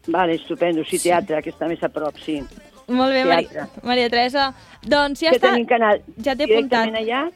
Sí. 0.02 0.10
Vale, 0.12 0.34
estupendo. 0.36 0.82
Sí, 0.84 0.98
teatre, 0.98 1.42
que 1.42 1.52
està 1.52 1.68
més 1.68 1.82
a 1.84 1.88
prop, 1.92 2.16
sí. 2.24 2.40
Molt 2.88 3.12
bé, 3.12 3.24
Maria. 3.24 3.68
Maria 3.82 4.08
Teresa. 4.08 4.54
Doncs 4.82 5.20
ja 5.20 5.30
que 5.30 5.36
està. 5.38 5.50
tenim 5.52 5.66
canal 5.66 6.00
Ja 6.24 6.34
t'he 6.34 6.44
apuntat. 6.48 6.88
allà? 6.88 7.30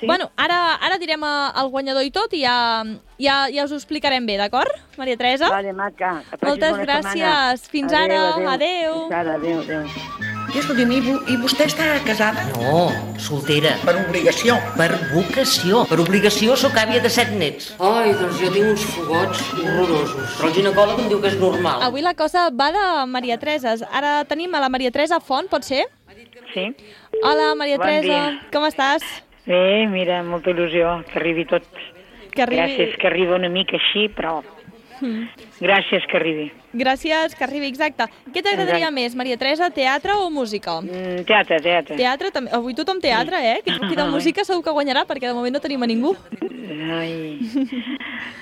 Sí? 0.00 0.06
Bueno, 0.06 0.30
ara, 0.36 0.76
ara 0.80 0.96
direm 0.96 1.22
eh, 1.24 1.52
el 1.60 1.68
guanyador 1.68 2.02
i 2.04 2.10
tot 2.10 2.32
i 2.32 2.40
ja, 2.42 2.84
ja, 3.20 3.36
ja 3.52 3.64
us 3.68 3.72
ho 3.72 3.78
explicarem 3.78 4.24
bé, 4.26 4.38
d'acord, 4.40 4.72
Maria 4.98 5.16
Teresa? 5.20 5.50
Vale, 5.52 5.72
maca. 5.76 6.22
Moltes 6.42 6.76
gràcies. 6.80 7.12
setmana. 7.12 7.70
Fins 7.70 7.92
Adéu, 7.92 8.24
ara. 8.24 8.34
adéu. 8.34 8.48
Adéu. 8.56 8.94
Fins 9.04 9.12
ara, 9.20 9.34
adéu, 9.36 9.60
adéu. 9.60 10.28
I 10.50 10.58
escolti'm, 10.58 10.90
i, 10.90 10.98
i 11.30 11.36
vostè 11.38 11.68
està 11.70 11.84
casada? 12.02 12.42
No, 12.56 12.88
soltera. 13.22 13.76
Per 13.86 13.94
obligació. 14.00 14.56
Per 14.74 14.88
vocació. 15.12 15.84
Per 15.86 16.00
obligació 16.02 16.56
sóc 16.58 16.74
àvia 16.80 16.98
de 17.04 17.12
set 17.12 17.30
nets. 17.38 17.68
Ai, 17.78 18.10
doncs 18.18 18.40
jo 18.40 18.50
tinc 18.50 18.72
uns 18.72 18.88
fogots 18.96 19.44
horrorosos. 19.60 20.34
Però 20.40 20.50
el 20.50 20.56
ginecòleg 20.58 21.04
em 21.04 21.08
diu 21.12 21.22
que 21.22 21.30
és 21.30 21.38
normal. 21.38 21.84
Avui 21.86 22.02
la 22.02 22.16
cosa 22.18 22.48
va 22.50 22.72
de 22.74 22.84
Maria 23.06 23.38
Teresa. 23.38 23.76
Ara 23.94 24.24
tenim 24.26 24.58
a 24.58 24.64
la 24.64 24.72
Maria 24.74 24.90
Teresa 24.90 25.20
Font, 25.22 25.46
pot 25.52 25.62
ser? 25.62 25.84
Sí. 26.50 26.66
Hola, 27.22 27.54
Maria 27.54 27.78
Bon 27.78 27.86
Teresa. 27.86 28.08
dia. 28.08 28.40
Com 28.50 28.66
estàs? 28.66 29.06
Bé, 29.46 29.86
mira, 29.86 30.20
molta 30.26 30.50
il·lusió 30.50 30.98
que 31.12 31.18
arribi 31.18 31.46
tot. 31.46 31.62
Que 32.30 32.42
arribi- 32.42 32.62
Gràcies 32.62 32.96
que 32.98 33.06
arriba 33.06 33.36
una 33.36 33.48
mica 33.48 33.76
així, 33.76 34.08
però 34.14 34.42
Mm. 35.00 35.28
gràcies 35.60 36.04
que 36.10 36.16
arribi. 36.18 36.52
Gràcies, 36.74 37.34
que 37.34 37.42
arribi, 37.44 37.66
exacte. 37.66 38.04
Què 38.34 38.42
t'agradaria 38.42 38.90
més, 38.90 39.14
Maria 39.16 39.36
Teresa, 39.38 39.70
teatre 39.70 40.12
o 40.12 40.28
música? 40.30 40.80
Mm, 40.82 41.24
teatre, 41.26 41.58
teatre. 41.60 41.96
Teatre, 41.96 42.30
també. 42.30 42.50
Avui 42.52 42.74
tothom 42.74 43.00
teatre, 43.00 43.40
eh? 43.56 43.62
Qui 43.64 43.72
truqui 43.78 43.96
de 43.96 44.04
música 44.04 44.44
segur 44.44 44.62
que 44.62 44.70
guanyarà, 44.70 45.06
perquè 45.06 45.26
de 45.26 45.32
moment 45.34 45.54
no 45.54 45.60
tenim 45.60 45.82
a 45.82 45.86
ningú. 45.86 46.14
Ai. 46.92 47.38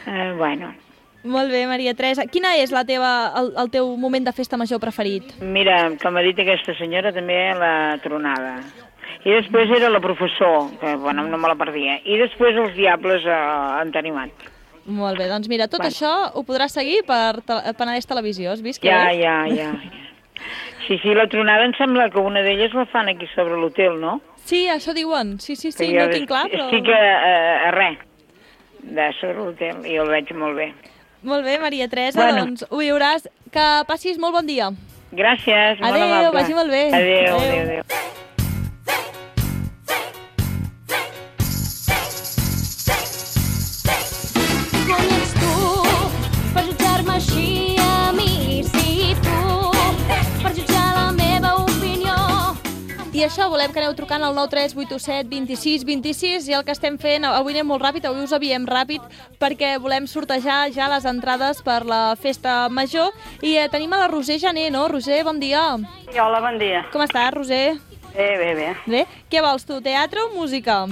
Uh, 0.07 0.37
bueno, 0.37 0.75
Molt 1.25 1.51
bé, 1.51 1.67
Maria 1.67 1.95
Teresa. 1.95 2.27
Quina 2.27 2.57
és 2.57 2.71
la 2.71 2.85
teva, 2.87 3.33
el, 3.37 3.53
el 3.59 3.71
teu 3.71 3.89
moment 3.99 4.25
de 4.25 4.33
festa 4.33 4.57
major 4.57 4.79
preferit? 4.81 5.25
mira, 5.43 5.91
com 6.01 6.17
ha 6.17 6.21
dit 6.23 6.39
aquesta 6.39 6.75
senyora, 6.79 7.13
també 7.13 7.53
la 7.59 7.99
tronada. 8.03 8.61
I 9.25 9.31
després 9.35 9.71
era 9.77 9.89
la 9.91 10.01
professor, 10.01 10.71
que 10.81 10.95
bueno, 10.97 11.25
no 11.27 11.39
me 11.39 11.49
la 11.49 11.55
perdia. 11.59 11.99
I 12.05 12.17
després 12.19 12.57
els 12.57 12.75
diables 12.77 13.25
uh, 13.27 13.81
en 13.83 13.91
Tanimat. 13.93 14.31
Molt 14.89 15.19
bé, 15.19 15.27
doncs 15.29 15.49
mira, 15.49 15.67
tot 15.69 15.81
Bueno. 15.83 15.93
això 15.93 16.13
ho 16.35 16.43
podràs 16.49 16.73
seguir 16.73 17.03
per 17.05 17.43
te 17.45 17.59
Penedès 17.77 18.07
Televisió, 18.09 18.53
has 18.53 18.63
vist? 18.63 18.81
Que 18.81 18.89
Ja, 18.89 19.11
ja, 19.13 19.43
ja. 19.49 19.73
ja. 19.73 19.73
Sí, 20.87 20.97
sí, 21.03 21.13
la 21.15 21.27
tronada 21.29 21.65
em 21.67 21.75
sembla 21.77 22.09
que 22.09 22.19
una 22.19 22.41
d'elles 22.41 22.73
la 22.73 22.87
fan 22.87 23.09
aquí 23.11 23.27
sobre 23.35 23.59
l'hotel, 23.61 23.99
no? 24.01 24.21
Sí, 24.49 24.67
això 24.73 24.95
diuen. 24.97 25.39
Sí, 25.41 25.57
sí, 25.57 25.73
sí, 25.73 25.91
Que 25.93 25.99
no 25.99 26.09
tinc 26.09 26.29
clar, 26.31 26.47
però... 26.49 26.65
Estic 26.71 26.89
a, 26.89 27.01
a, 27.03 27.69
a 27.69 27.71
res 27.77 27.99
de 28.81 29.11
sobre 29.21 29.43
l'hotel 29.43 29.85
i 29.85 29.99
el 30.01 30.09
veig 30.09 30.33
molt 30.33 30.57
bé. 30.57 30.71
Molt 31.23 31.45
bé, 31.45 31.59
Maria 31.59 31.89
Teresa, 31.89 32.23
Bueno. 32.23 32.47
doncs 32.47 32.65
ho 32.71 32.79
viuràs. 32.79 33.29
Que 33.53 33.67
passis 33.89 34.17
molt 34.19 34.33
bon 34.39 34.47
dia. 34.47 34.71
Gràcies, 35.13 35.81
molt 35.81 35.93
Adéu, 35.93 36.05
amable. 36.07 36.33
vagi 36.41 36.55
molt 36.55 36.71
bé. 36.71 36.87
Adéu, 36.93 37.35
Adéu. 37.35 37.37
adéu, 37.37 37.63
adéu. 37.67 37.98
Volem 53.51 53.73
que 53.73 53.81
aneu 53.81 53.95
trucant 53.97 54.23
al 54.25 54.35
93817 54.37 55.29
26 55.29 55.85
26 55.89 56.49
i 56.51 56.57
el 56.59 56.65
que 56.67 56.75
estem 56.75 56.99
fent, 57.01 57.25
avui 57.25 57.55
anem 57.55 57.69
molt 57.73 57.83
ràpid, 57.83 58.07
avui 58.09 58.25
us 58.25 58.35
aviem 58.37 58.67
ràpid 58.69 59.05
perquè 59.41 59.75
volem 59.81 60.07
sortejar 60.11 60.69
ja 60.75 60.89
les 60.93 61.09
entrades 61.09 61.63
per 61.65 61.85
la 61.89 62.15
festa 62.21 62.69
major 62.69 63.13
i 63.43 63.57
eh, 63.57 63.69
tenim 63.73 63.93
a 63.93 64.05
la 64.05 64.13
Roser 64.13 64.39
Jané, 64.43 64.69
no? 64.71 64.87
Roser, 64.89 65.23
bon 65.25 65.41
dia. 65.41 65.65
Sí, 66.09 66.19
hola, 66.19 66.43
bon 66.45 66.61
dia. 66.61 66.85
Com 66.93 67.05
estàs, 67.05 67.33
Roser? 67.35 67.79
Bé, 68.15 68.31
bé, 68.41 68.55
bé. 68.59 68.73
Bé? 68.87 69.05
Què 69.31 69.45
vols 69.45 69.69
tu, 69.69 69.81
teatre 69.85 70.25
o 70.25 70.33
música? 70.35 70.85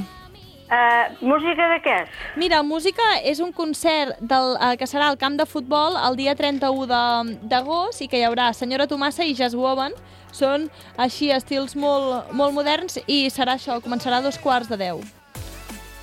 Uh, 0.67 1.15
música 1.23 1.69
de 1.71 1.77
què? 1.85 1.97
Mira, 2.37 2.59
música 2.67 3.03
és 3.23 3.39
un 3.39 3.53
concert 3.55 4.17
del, 4.19 4.57
eh, 4.59 4.73
que 4.77 4.89
serà 4.91 5.07
al 5.13 5.17
camp 5.17 5.37
de 5.39 5.47
futbol 5.47 5.95
el 6.09 6.17
dia 6.19 6.35
31 6.35 6.87
de- 6.91 7.37
d'agost 7.47 8.03
i 8.03 8.09
que 8.09 8.19
hi 8.19 8.25
haurà 8.27 8.49
Senyora 8.53 8.89
Tomassa 8.91 9.23
i 9.25 9.33
Jazz 9.35 9.55
Woman. 9.55 9.93
Són 10.33 10.69
així 10.99 11.31
estils 11.31 11.77
molt, 11.77 12.33
molt 12.33 12.53
moderns 12.53 12.99
i 13.07 13.29
serà 13.31 13.55
això, 13.55 13.79
començarà 13.81 14.19
a 14.19 14.23
dos 14.27 14.39
quarts 14.39 14.69
de 14.69 14.77
deu. 14.77 15.01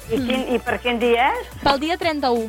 I, 0.09 0.15
quin, 0.15 0.47
I 0.55 0.59
per 0.59 0.79
quin 0.79 0.97
dia 0.99 1.27
és? 1.41 1.47
Pel 1.63 1.79
dia 1.79 1.97
31. 1.97 2.47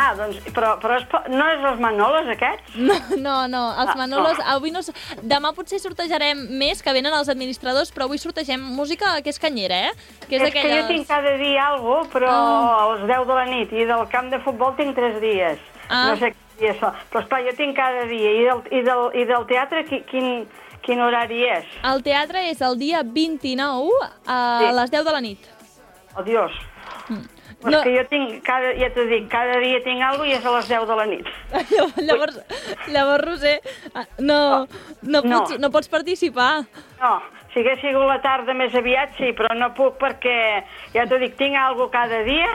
Ah, 0.00 0.14
doncs, 0.16 0.38
però, 0.56 0.70
però 0.80 0.96
pa- 1.10 1.24
no 1.28 1.44
és 1.52 1.64
els 1.70 1.80
Manoles, 1.82 2.28
aquests? 2.32 2.74
No, 2.88 2.94
no, 3.20 3.34
no, 3.52 3.62
els 3.82 3.90
Ah, 3.92 3.96
Manolos, 3.98 4.38
no. 4.38 4.44
avui 4.54 4.70
no... 4.72 4.80
Demà 5.20 5.50
potser 5.52 5.80
sortejarem 5.82 6.40
més, 6.62 6.80
que 6.80 6.94
venen 6.96 7.12
els 7.12 7.28
administradors, 7.28 7.90
però 7.92 8.06
avui 8.08 8.16
sortegem 8.22 8.62
música 8.78 9.12
que 9.20 9.28
és 9.34 9.38
canyera, 9.42 9.80
eh? 9.90 9.92
Que 10.28 10.38
és, 10.38 10.46
és 10.48 10.54
que 10.54 10.62
jo 10.70 10.86
tinc 10.88 11.08
cada 11.10 11.34
dia 11.42 11.66
alguna 11.74 11.98
cosa, 12.06 12.10
però 12.14 12.30
Ah. 12.30 12.78
als 12.86 13.02
10 13.10 13.26
de 13.28 13.34
la 13.40 13.44
nit, 13.50 13.72
i 13.76 13.84
del 13.84 14.06
camp 14.14 14.30
de 14.32 14.40
futbol 14.46 14.72
tinc 14.78 14.96
3 14.96 15.20
dies. 15.20 15.58
Ah. 15.90 16.06
No 16.12 16.16
sé 16.22 16.32
quin 16.32 16.58
dia 16.64 16.74
són. 16.80 16.94
Però, 17.10 17.20
esclar, 17.24 17.42
jo 17.50 17.52
tinc 17.58 17.76
cada 17.76 18.06
dia. 18.08 18.30
I 18.40 18.44
del, 18.48 18.62
i 18.70 18.82
del, 18.86 19.04
i 19.20 19.24
del 19.28 19.44
teatre, 19.50 19.84
qui, 19.90 20.00
quin, 20.10 20.46
quin 20.86 21.00
horari 21.04 21.42
és? 21.58 21.66
El 21.84 22.00
teatre 22.06 22.46
és 22.48 22.60
el 22.62 22.78
dia 22.80 23.02
29 23.04 23.90
a 24.26 24.38
Sí. 24.62 24.72
les 24.80 24.90
10 24.96 25.04
de 25.04 25.12
la 25.12 25.20
nit. 25.20 25.50
Oh, 26.16 26.22
Dios. 26.22 26.52
Mm. 27.10 27.26
Que 27.60 27.92
jo 27.92 28.04
tinc, 28.08 28.38
cada, 28.46 28.70
ja 28.80 28.88
t'ho 28.94 29.04
dic, 29.10 29.26
cada 29.28 29.58
dia 29.60 29.82
tinc 29.84 30.00
alguna 30.00 30.24
cosa 30.24 30.30
i 30.30 30.36
és 30.38 30.46
a 30.46 30.54
les 30.56 30.68
10 30.70 30.86
de 30.88 30.96
la 30.96 31.06
nit. 31.10 31.26
Llavors, 32.08 32.38
llavors 32.88 33.24
Roser, 33.26 33.60
ah, 33.94 34.06
no, 34.18 34.38
no, 35.02 35.20
No. 35.20 35.40
pots, 35.42 35.58
no 35.60 35.70
pots 35.70 35.88
participar. 35.92 36.64
No, 37.02 37.12
si 37.52 37.60
hagués 37.60 37.80
sigut 37.84 38.06
la 38.08 38.20
tarda 38.24 38.54
més 38.56 38.74
aviat, 38.74 39.12
sí, 39.18 39.32
però 39.36 39.52
no 39.58 39.72
puc 39.76 39.98
perquè, 40.00 40.64
ja 40.94 41.04
t'ho 41.06 41.18
dic, 41.20 41.36
tinc 41.36 41.56
alguna 41.56 41.92
cada 41.92 42.22
dia 42.24 42.48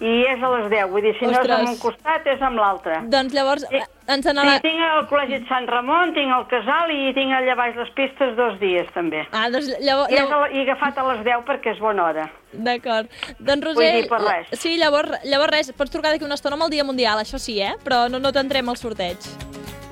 i 0.00 0.24
és 0.26 0.42
a 0.42 0.48
les 0.56 0.70
10. 0.70 0.88
Vull 0.90 1.02
dir, 1.02 1.12
si 1.18 1.24
no 1.24 1.30
és 1.32 1.38
Ostres. 1.38 1.58
amb 1.60 1.68
un 1.68 1.76
costat, 1.78 2.26
és 2.26 2.42
amb 2.42 2.58
l'altre. 2.58 3.00
Doncs 3.12 3.32
llavors 3.34 3.62
Sí. 3.70 3.80
ens 4.08 4.24
Sí, 4.26 4.32
n'ala... 4.34 4.58
tinc 4.60 4.80
el 4.82 5.06
Col·legi 5.08 5.38
de 5.40 5.48
Sant 5.48 5.68
Ramon, 5.70 6.12
tinc 6.14 6.32
el 6.34 6.46
Casal 6.50 6.90
i 6.90 7.12
tinc 7.14 7.32
allà 7.32 7.54
baix 7.56 7.76
les 7.76 7.90
pistes 7.94 8.34
dos 8.36 8.58
dies, 8.60 8.86
també. 8.92 9.22
Ah, 9.32 9.46
doncs 9.50 9.70
llavors... 9.80 10.10
I, 10.12 10.16
és 10.18 10.30
a, 10.30 10.40
la- 10.42 10.50
I 10.50 10.60
agafat 10.66 10.98
a 10.98 11.06
les 11.12 11.24
10 11.24 11.44
perquè 11.46 11.72
és 11.76 11.78
bona 11.80 12.04
hora. 12.10 12.26
D'acord. 12.52 13.06
Doncs 13.38 13.64
Vull 13.64 13.74
Roser... 13.74 13.92
dir, 14.02 14.08
per 14.10 14.20
res. 14.20 14.50
Sí, 14.60 14.76
llavors, 14.78 15.14
llavors 15.24 15.52
res, 15.52 15.72
pots 15.78 15.90
trucar 15.94 16.10
d'aquí 16.12 16.24
una 16.26 16.34
estona 16.34 16.58
amb 16.58 16.64
el 16.66 16.70
Dia 16.74 16.84
Mundial, 16.84 17.18
això 17.22 17.38
sí, 17.38 17.60
eh? 17.62 17.74
Però 17.84 18.08
no, 18.10 18.18
no 18.18 18.32
t'entrem 18.34 18.68
al 18.68 18.76
sorteig. 18.76 19.16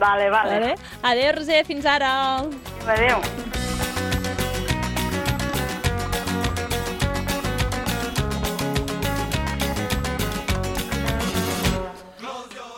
Vale, 0.02 0.30
vale. 0.30 0.58
Vale? 0.58 0.74
Adéu, 1.02 1.32
Roser, 1.38 1.64
fins 1.64 1.86
ara. 1.86 2.40
Adéu. 2.90 3.61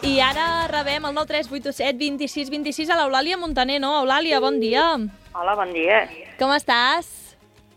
I 0.05 0.19
ara 0.21 0.67
rebem 0.69 1.05
el 1.09 1.15
9387 1.17 1.97
26 1.99 2.51
26 2.53 2.91
a 2.93 2.97
l'Eulàlia 3.01 3.39
Montaner, 3.41 3.79
no? 3.81 3.95
Eulàlia, 4.03 4.41
bon 4.43 4.59
dia. 4.61 4.85
Hola, 5.35 5.55
bon 5.57 5.73
dia. 5.73 6.05
Com 6.39 6.53
estàs? 6.55 7.09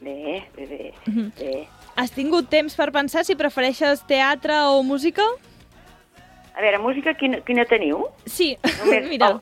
Bé, 0.03 0.43
bé, 0.55 0.65
bé. 0.67 0.93
Mhm. 1.07 1.31
bé. 1.39 1.67
Has 1.97 2.11
tingut 2.11 2.49
temps 2.49 2.75
per 2.75 2.91
pensar 2.91 3.23
si 3.25 3.35
prefereixes 3.35 4.03
teatre 4.05 4.59
o 4.69 4.83
música? 4.83 5.23
A 6.53 6.61
veure, 6.61 6.77
música, 6.79 7.13
quina, 7.13 7.39
quina 7.45 7.65
teniu? 7.65 8.05
Sí, 8.25 8.57
Només- 8.63 9.07
mira, 9.13 9.39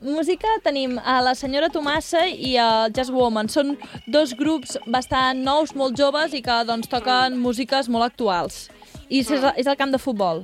música 0.00 0.48
tenim 0.64 0.98
a 0.98 1.20
la 1.22 1.34
senyora 1.34 1.68
Tomassa 1.70 2.26
i 2.26 2.56
a 2.56 2.88
Jazz 2.90 3.10
Woman. 3.10 3.48
Són 3.48 3.78
dos 4.06 4.34
grups 4.34 4.78
bastant 4.86 5.38
nous, 5.44 5.74
molt 5.76 5.96
joves 5.96 6.34
i 6.34 6.42
que 6.42 6.64
doncs 6.64 6.88
toquen 6.88 7.38
músiques 7.38 7.88
molt 7.88 8.04
actuals. 8.10 8.70
I 9.08 9.20
és, 9.20 9.30
és 9.30 9.66
el 9.66 9.76
camp 9.76 9.92
de 9.92 9.98
futbol. 9.98 10.42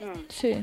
Mm. 0.00 0.24
Sí. 0.30 0.54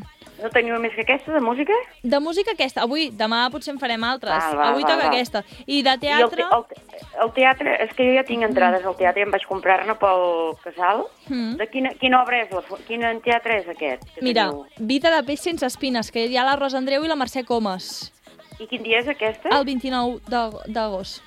No 0.42 0.50
teniu 0.50 0.80
més 0.82 0.94
que 0.96 1.04
aquesta, 1.06 1.32
de 1.36 1.40
música? 1.44 1.76
De 2.04 2.20
música 2.20 2.52
aquesta. 2.56 2.82
Avui, 2.88 3.10
demà 3.14 3.44
potser 3.54 3.74
en 3.76 3.80
farem 3.80 4.04
altres. 4.04 4.34
Val, 4.34 4.56
val, 4.58 4.70
Avui 4.72 4.84
val, 4.84 4.92
toca 4.96 5.04
val. 5.06 5.14
aquesta. 5.14 5.44
I 5.68 5.82
de 5.86 5.90
I 5.90 5.94
el, 5.94 6.00
teatre... 6.02 6.44
te- 6.44 6.56
el, 6.58 6.64
te- 6.72 7.20
el 7.26 7.32
teatre, 7.36 7.76
és 7.86 7.94
que 7.94 8.08
jo 8.08 8.16
ja 8.18 8.24
tinc 8.26 8.44
entrades 8.48 8.86
al 8.86 8.96
teatre 8.98 9.22
i 9.22 9.26
em 9.28 9.32
vaig 9.36 9.46
comprar-ne 9.46 9.94
pel 10.02 10.24
casal. 10.64 11.04
Mm. 11.28 11.56
De 11.62 11.68
quina, 11.70 11.92
quina 12.02 12.24
obra 12.24 12.42
és? 12.42 12.50
La, 12.56 12.64
quin 12.88 13.06
teatre 13.22 13.60
és 13.62 13.70
aquest? 13.70 14.08
que 14.16 14.26
Mira, 14.26 14.48
teniu? 14.50 14.66
Vida 14.94 15.12
de 15.14 15.22
peix 15.30 15.42
sense 15.46 15.66
espines, 15.66 16.10
que 16.12 16.26
hi 16.26 16.38
ha 16.38 16.44
la 16.48 16.56
Rosa 16.58 16.78
Andreu 16.82 17.06
i 17.06 17.12
la 17.12 17.16
Mercè 17.20 17.46
Comas. 17.46 18.12
I 18.60 18.68
quin 18.68 18.82
dia 18.84 19.00
és 19.02 19.08
aquesta? 19.08 19.50
El 19.58 19.66
29 19.66 20.20
d'ag- 20.30 20.64
d'agost. 20.74 21.22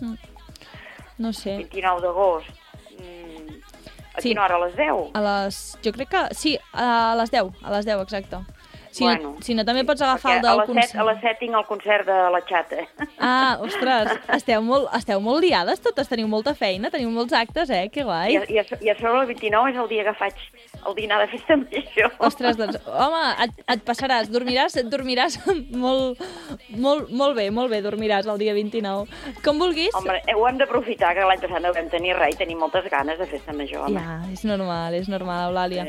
Mm. 0.00 0.14
No 1.18 1.32
sé. 1.32 1.56
29 1.64 2.00
d'agost. 2.04 2.57
A 4.18 4.20
Sí. 4.20 4.30
quina 4.34 4.44
hora? 4.44 4.56
A 4.56 4.64
les 4.66 4.76
10? 4.76 5.10
A 5.14 5.20
les... 5.26 5.78
Jo 5.84 5.92
crec 5.94 6.08
que... 6.10 6.22
Sí, 6.34 6.58
a 6.74 7.14
les 7.18 7.30
10. 7.30 7.52
A 7.62 7.70
les 7.76 7.86
10, 7.86 8.00
exacte. 8.02 8.38
Si, 8.90 9.04
Bueno, 9.04 9.34
no, 9.36 9.42
si 9.44 9.54
no, 9.54 9.62
també 9.68 9.82
pots 9.84 10.00
agafar 10.02 10.38
el 10.38 10.38
a 10.38 10.48
del 10.48 10.60
7, 10.62 10.66
concert. 10.72 10.94
a 10.98 11.04
les 11.04 11.18
7 11.20 11.36
tinc 11.38 11.54
el 11.54 11.64
concert 11.68 12.06
de 12.08 12.16
la 12.34 12.40
xata. 12.48 12.86
Ah, 13.20 13.58
ostres, 13.66 14.10
esteu 14.34 14.62
molt, 14.64 14.88
esteu 14.96 15.20
molt 15.20 15.44
liades 15.44 15.78
totes, 15.84 16.08
teniu 16.08 16.26
molta 16.26 16.54
feina, 16.56 16.90
teniu 16.90 17.10
molts 17.14 17.36
actes, 17.36 17.70
eh? 17.70 17.90
Que 17.94 18.02
guai. 18.02 18.32
I, 18.32 18.36
a- 18.40 18.46
i, 18.48 18.58
a, 18.58 18.64
I 18.80 18.90
a 18.90 18.96
sobre 18.98 19.20
el 19.20 19.26
29 19.28 19.70
és 19.70 19.76
el 19.84 19.88
dia 19.92 20.04
que 20.08 20.14
faig 20.18 20.34
el 20.88 20.94
dinar 20.96 21.20
de 21.20 21.28
festa 21.28 21.56
major. 21.56 22.12
Ostres, 22.18 22.56
doncs, 22.58 22.78
home, 22.86 23.22
et, 23.44 23.62
et 23.74 23.84
passaràs, 23.86 24.30
dormiràs, 24.32 24.76
dormiràs 24.90 25.38
molt, 25.84 26.20
molt, 26.76 27.10
molt 27.10 27.36
bé, 27.36 27.48
molt 27.54 27.70
bé, 27.72 27.82
dormiràs 27.84 28.26
el 28.26 28.38
dia 28.40 28.54
29. 28.56 29.06
Com 29.44 29.60
vulguis. 29.60 29.94
Home, 29.98 30.18
ho 30.34 30.48
hem 30.48 30.58
d'aprofitar, 30.60 31.14
que 31.16 31.26
l'any 31.28 31.40
passat 31.44 31.62
no 31.64 31.72
vam 31.76 31.88
tenir 31.92 32.16
res 32.18 32.34
i 32.34 32.40
tenim 32.42 32.58
moltes 32.62 32.88
ganes 32.90 33.18
de 33.20 33.26
festa 33.30 33.52
major, 33.56 33.86
home. 33.88 34.00
Ja, 34.00 34.18
és 34.32 34.44
normal, 34.48 34.94
és 34.98 35.08
normal, 35.12 35.48
Eulàlia. 35.52 35.86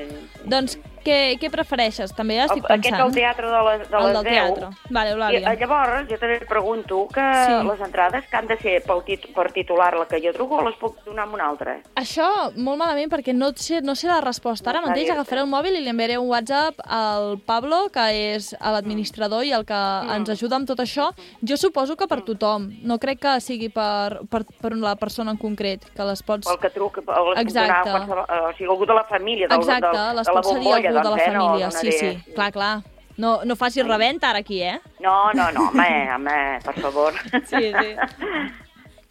Doncs, 0.49 0.77
què, 1.05 1.37
què 1.39 1.47
prefereixes? 1.51 2.11
També 2.15 2.35
ja 2.35 2.45
estic 2.49 2.65
Aquest 2.65 2.89
pensant. 2.89 3.05
del 3.05 3.15
teatre 3.15 3.47
de 3.49 3.59
les, 3.69 3.85
de 3.89 3.95
El 3.97 4.03
les 4.09 4.13
del 4.17 4.23
10. 4.25 4.33
teatre. 4.33 4.69
Vale, 4.89 5.13
Eulàlia. 5.15 5.39
I, 5.39 5.45
eh, 5.53 5.57
llavors, 5.61 6.09
jo 6.09 6.17
també 6.19 6.35
et 6.41 6.47
pregunto 6.49 7.05
que 7.13 7.27
Sí. 7.45 7.55
les 7.69 7.81
entrades 7.87 8.25
que 8.29 8.37
han 8.37 8.47
de 8.47 8.57
ser 8.59 8.75
pel 8.85 9.03
tit 9.07 9.29
per 9.33 9.47
titular 9.55 9.93
la 9.95 10.05
que 10.09 10.19
jo 10.21 10.33
truco 10.35 10.57
o 10.59 10.65
les 10.67 10.75
puc 10.79 10.97
donar 11.05 11.23
amb 11.23 11.33
una 11.39 11.47
altra? 11.47 11.77
Això, 11.95 12.27
molt 12.57 12.77
malament, 12.77 13.09
perquè 13.11 13.33
no 13.33 13.51
sé, 13.55 13.81
no 13.81 13.95
sé 13.95 14.07
la 14.07 14.19
resposta. 14.21 14.69
Ara 14.73 14.81
mateix 14.89 15.09
agafaré 15.13 15.41
el 15.41 15.47
mòbil 15.47 15.75
i 15.77 15.81
li 15.83 15.89
enviaré 15.89 16.17
un 16.17 16.27
WhatsApp 16.29 16.79
al 16.85 17.37
Pablo, 17.45 17.89
que 17.93 18.05
és 18.35 18.55
l'administrador 18.59 19.43
i 19.45 19.51
el 19.53 19.65
que 19.65 19.73
Mm. 19.73 20.09
ens 20.17 20.29
ajuda 20.29 20.55
amb 20.57 20.67
tot 20.67 20.79
això. 20.79 21.09
Jo 21.41 21.57
suposo 21.57 21.95
que 21.95 22.07
per 22.07 22.21
tothom. 22.21 22.69
No 22.83 22.97
crec 22.99 23.19
que 23.19 23.39
sigui 23.41 23.69
per, 23.69 24.19
per, 24.29 24.43
per 24.61 24.73
la 24.75 24.95
persona 24.95 25.31
en 25.31 25.37
concret, 25.37 25.85
que 25.95 26.03
les 26.03 26.21
pots... 26.23 26.47
El 26.49 26.59
que 26.59 26.69
truca, 26.69 27.01
el 27.01 27.33
que 27.35 27.41
Exacte. 27.41 27.89
donar 27.89 28.05
qualsevol, 28.07 28.25
eh, 28.29 28.49
o 28.49 28.53
sigui, 28.57 28.69
algú 28.69 28.85
de 28.85 28.93
la 28.93 29.03
família, 29.05 29.47
del, 29.47 29.59
Exacte, 29.59 29.87
del, 29.97 30.15
les 30.15 30.27
de 30.27 30.33
la 30.33 30.41
bombolla, 30.41 30.89
algú 30.89 30.97
de 30.99 31.03
doncs, 31.09 31.17
la 31.17 31.23
eh? 31.25 31.33
No, 31.35 31.45
família. 31.47 31.71
sí, 31.71 31.87
donaré- 31.87 32.23
sí, 32.25 32.31
clar, 32.33 32.51
clar. 32.51 32.83
No, 33.17 33.41
no 33.43 33.55
facis 33.57 33.85
rebenta 33.85 34.29
ara 34.29 34.39
aquí, 34.39 34.61
eh? 34.63 34.79
No, 35.01 35.33
no, 35.33 35.51
no, 35.51 35.67
home, 35.69 36.09
home, 36.15 36.59
per 36.63 36.79
favor. 36.79 37.13
Sí, 37.45 37.71
sí. 37.73 37.95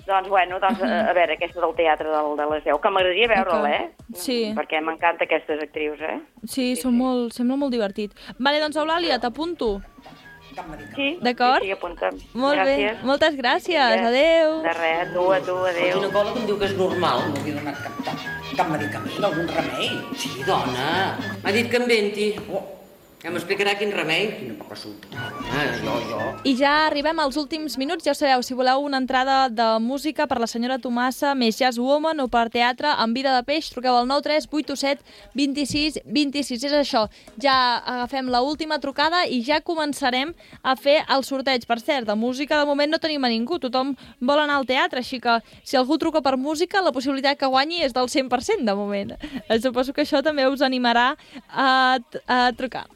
doncs, 0.08 0.28
bueno, 0.32 0.58
doncs, 0.62 0.82
a, 0.82 1.02
a 1.10 1.14
veure, 1.16 1.36
aquesta 1.38 1.60
del 1.62 1.74
teatre 1.78 2.08
del, 2.10 2.32
de 2.40 2.46
les 2.52 2.64
10, 2.66 2.80
que 2.82 2.92
m'agradaria 2.94 3.28
veure-la, 3.34 3.72
eh? 3.76 4.14
Sí. 4.16 4.38
Perquè 4.56 4.80
m'encanta 4.84 5.28
aquestes 5.28 5.60
actrius, 5.68 6.00
eh? 6.02 6.18
Sí, 6.48 6.72
són 6.80 6.96
molt, 6.98 7.36
sembla 7.36 7.58
molt 7.60 7.74
divertit. 7.76 8.16
Vale, 8.38 8.62
doncs, 8.64 8.80
Eulàlia, 8.80 9.20
t'apunto. 9.22 9.76
Sí, 10.96 11.18
D'acord? 11.22 11.62
Sí, 11.62 11.68
sí, 11.68 11.74
apunta'm. 11.76 12.16
Molt 12.34 12.58
Gràcies. 12.58 12.96
bé, 12.98 13.06
moltes 13.06 13.36
gràcies, 13.38 14.00
adeu. 14.08 14.56
De 14.64 14.72
res, 14.74 15.04
a 15.04 15.12
tu, 15.12 15.26
a 15.30 15.38
tu, 15.44 15.54
adéu. 15.70 15.84
El 15.86 16.00
ginecòleg 16.00 16.40
em 16.40 16.48
diu 16.48 16.58
que 16.58 16.66
és 16.66 16.74
normal. 16.78 17.22
No 17.30 17.44
he 17.44 17.54
donat 17.54 17.78
cap, 17.84 18.00
cap, 18.08 18.24
cap 18.58 18.72
medicament, 18.72 19.20
algun 19.28 19.46
remei. 19.54 19.92
Sí, 20.18 20.32
dona. 20.48 20.88
M'ha 21.44 21.54
dit 21.54 21.70
que 21.70 21.78
em 21.78 21.86
venti. 21.92 22.28
Ja 23.18 23.32
m'explicarà 23.34 23.72
quin 23.74 23.90
remei. 23.90 24.28
Quina 24.38 24.54
poca 24.54 24.76
Ah, 25.18 25.64
jo, 25.82 25.94
jo. 26.06 26.18
I 26.46 26.52
ja 26.54 26.86
arribem 26.86 27.18
als 27.18 27.34
últims 27.40 27.74
minuts, 27.80 28.04
ja 28.06 28.12
ho 28.12 28.14
sabeu, 28.14 28.44
si 28.46 28.54
voleu 28.54 28.84
una 28.86 29.00
entrada 29.02 29.48
de 29.50 29.66
música 29.82 30.28
per 30.30 30.38
la 30.38 30.46
senyora 30.46 30.76
Tomassa, 30.78 31.32
més 31.34 31.56
Jazz 31.58 31.80
Woman 31.82 32.20
o 32.22 32.28
per 32.30 32.44
teatre 32.48 32.92
amb 32.94 33.16
vida 33.16 33.32
de 33.34 33.42
peix, 33.42 33.70
truqueu 33.72 33.96
al 33.98 34.06
93827 34.06 35.02
26 35.34 35.98
26. 36.06 36.62
És 36.68 36.76
això, 36.78 37.08
ja 37.42 37.56
agafem 37.80 38.28
la 38.30 38.42
última 38.46 38.78
trucada 38.78 39.24
i 39.26 39.40
ja 39.42 39.58
començarem 39.66 40.30
a 40.62 40.76
fer 40.76 41.00
el 41.08 41.24
sorteig. 41.26 41.66
Per 41.66 41.80
cert, 41.82 42.06
de 42.06 42.14
música 42.14 42.60
de 42.60 42.68
moment 42.70 42.92
no 42.92 43.00
tenim 43.02 43.24
a 43.26 43.32
ningú, 43.32 43.58
tothom 43.58 43.96
vol 44.20 44.44
anar 44.44 44.60
al 44.60 44.68
teatre, 44.68 45.02
així 45.02 45.18
que 45.18 45.40
si 45.64 45.76
algú 45.76 45.98
truca 45.98 46.22
per 46.22 46.36
música, 46.38 46.84
la 46.86 46.94
possibilitat 46.94 47.40
que 47.40 47.50
guanyi 47.50 47.82
és 47.82 47.96
del 47.96 48.06
100% 48.06 48.62
de 48.62 48.76
moment. 48.78 49.16
Eh, 49.48 49.58
Suposo 49.58 49.92
que 49.92 50.06
això 50.06 50.22
també 50.22 50.46
us 50.46 50.62
animarà 50.62 51.16
a, 51.50 51.98
a 52.28 52.38
trucar. 52.54 52.86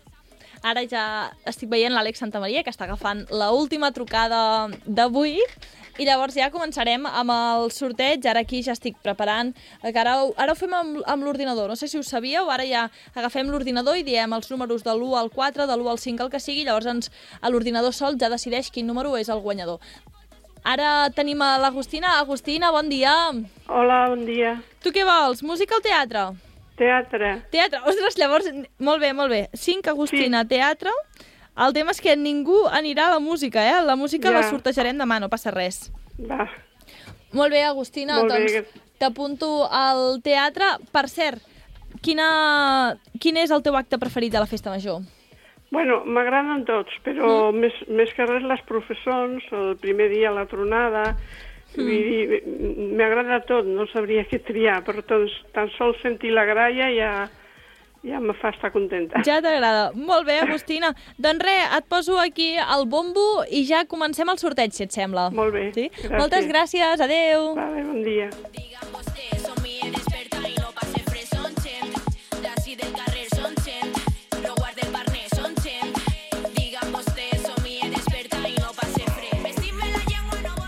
Ara 0.63 0.85
ja 0.87 1.05
estic 1.49 1.69
veient 1.73 1.93
l'Àlex 1.95 2.21
Santamaria, 2.23 2.63
que 2.63 2.71
està 2.71 2.85
agafant 2.87 3.25
la 3.35 3.51
última 3.51 3.91
trucada 3.93 4.69
d'avui, 4.87 5.41
i 5.99 6.07
llavors 6.07 6.33
ja 6.39 6.47
començarem 6.55 7.03
amb 7.05 7.31
el 7.35 7.71
sorteig. 7.75 8.25
Ara 8.31 8.41
aquí 8.47 8.63
ja 8.63 8.73
estic 8.73 8.97
preparant, 9.03 9.51
que 9.83 9.99
ara, 9.99 10.15
ho- 10.23 10.33
ara 10.39 10.53
ho 10.53 10.57
fem 10.57 10.73
amb, 10.73 11.03
amb 11.05 11.27
l'ordinador. 11.27 11.69
No 11.69 11.77
sé 11.77 11.89
si 11.89 11.99
ho 11.99 12.03
sabíeu, 12.07 12.49
ara 12.51 12.65
ja 12.65 12.87
agafem 13.15 13.51
l'ordinador 13.51 13.99
i 13.99 14.07
diem 14.07 14.33
els 14.33 14.49
números 14.51 14.85
de 14.87 14.95
l'1 14.95 15.19
al 15.19 15.31
4, 15.35 15.67
de 15.67 15.77
l'1 15.77 15.91
al 15.91 15.99
5, 15.99 16.23
el 16.25 16.31
que 16.31 16.41
sigui, 16.41 16.65
llavors 16.65 16.87
ens, 16.87 17.11
a 17.43 17.51
l'ordinador 17.51 17.93
sol 17.93 18.17
ja 18.19 18.31
decideix 18.33 18.71
quin 18.71 18.87
número 18.87 19.17
és 19.19 19.29
el 19.29 19.41
guanyador. 19.45 19.81
Ara 20.65 21.11
tenim 21.11 21.43
a 21.43 21.59
l'Agustina. 21.59 22.21
Agustina, 22.21 22.71
bon 22.71 22.89
dia. 22.89 23.13
Hola, 23.69 24.05
bon 24.15 24.25
dia. 24.25 24.61
Tu 24.81 24.93
què 24.95 25.03
vols, 25.05 25.43
música 25.43 25.75
o 25.77 25.83
teatre? 25.83 26.29
Teatre. 26.77 27.35
Teatre, 27.53 27.83
ostres, 27.87 28.17
llavors, 28.19 28.49
molt 28.79 29.03
bé, 29.03 29.13
molt 29.13 29.31
bé. 29.31 29.43
5, 29.53 29.91
Agustina, 29.93 30.43
sí. 30.43 30.55
teatre. 30.55 30.93
El 31.63 31.75
tema 31.77 31.93
és 31.93 32.01
que 32.01 32.15
ningú 32.17 32.63
anirà 32.73 33.11
a 33.11 33.15
la 33.19 33.21
música, 33.21 33.61
eh? 33.61 33.83
La 33.85 33.97
música 33.97 34.31
Ja. 34.31 34.39
la 34.41 34.49
sortejarem 34.49 34.97
demà, 34.97 35.21
no 35.21 35.29
passa 35.29 35.51
res. 35.51 35.93
Va. 36.19 36.49
Molt 37.33 37.53
bé, 37.53 37.63
Agustina, 37.65 38.17
Molt 38.21 38.33
bé, 38.33 38.63
doncs 38.63 38.83
t'apunto 38.99 39.69
al 39.71 40.21
teatre. 40.23 40.65
Per 40.93 41.09
cert, 41.09 41.43
quina, 42.01 42.97
quin 43.21 43.37
és 43.37 43.51
el 43.51 43.63
teu 43.63 43.77
acte 43.77 43.99
preferit 43.99 44.33
de 44.33 44.39
la 44.39 44.47
festa 44.47 44.71
major? 44.71 45.03
Bueno, 45.73 46.03
m'agraden 46.05 46.67
tots, 46.69 46.93
però 47.05 47.51
mm. 47.51 47.63
més, 47.65 47.79
més 47.89 48.13
que 48.13 48.27
res 48.29 48.45
les 48.45 48.61
professons, 48.69 49.45
el 49.57 49.77
primer 49.81 50.11
dia 50.13 50.31
la 50.31 50.45
tronada, 50.47 51.17
mm. 51.77 51.85
vull 51.85 52.03
dir, 52.09 52.41
m'agrada 52.99 53.41
tot, 53.49 53.69
no 53.69 53.87
sabria 53.93 54.25
què 54.29 54.43
triar, 54.45 54.83
però 54.87 55.05
doncs, 55.09 55.33
tan 55.55 55.71
sols 55.79 56.01
sentir 56.03 56.33
la 56.35 56.45
graia 56.49 56.91
ja, 56.95 57.13
ja 58.05 58.21
me 58.21 58.35
fa 58.35 58.51
estar 58.55 58.73
contenta. 58.75 59.23
Ja 59.27 59.41
t'agrada. 59.45 59.91
Molt 59.95 60.27
bé, 60.27 60.41
Agustina. 60.43 60.93
doncs 61.19 61.45
res, 61.45 61.77
et 61.79 61.89
poso 61.89 62.19
aquí 62.19 62.55
el 62.57 62.87
bombo 62.87 63.45
i 63.51 63.65
ja 63.69 63.85
comencem 63.87 64.29
el 64.29 64.39
sorteig, 64.39 64.73
si 64.73 64.85
et 64.85 64.93
sembla. 64.93 65.31
Molt 65.31 65.55
bé, 65.55 65.71
Sí? 65.75 65.89
gràcies. 65.91 66.19
Moltes 66.19 66.49
gràcies, 66.51 67.01
adeu. 67.01 67.55
Vale, 67.55 67.85
bon 67.85 68.03
dia. 68.03 68.31
Son 69.43 69.57
mi 69.63 69.81
experta 69.81 70.21
y 70.21 70.22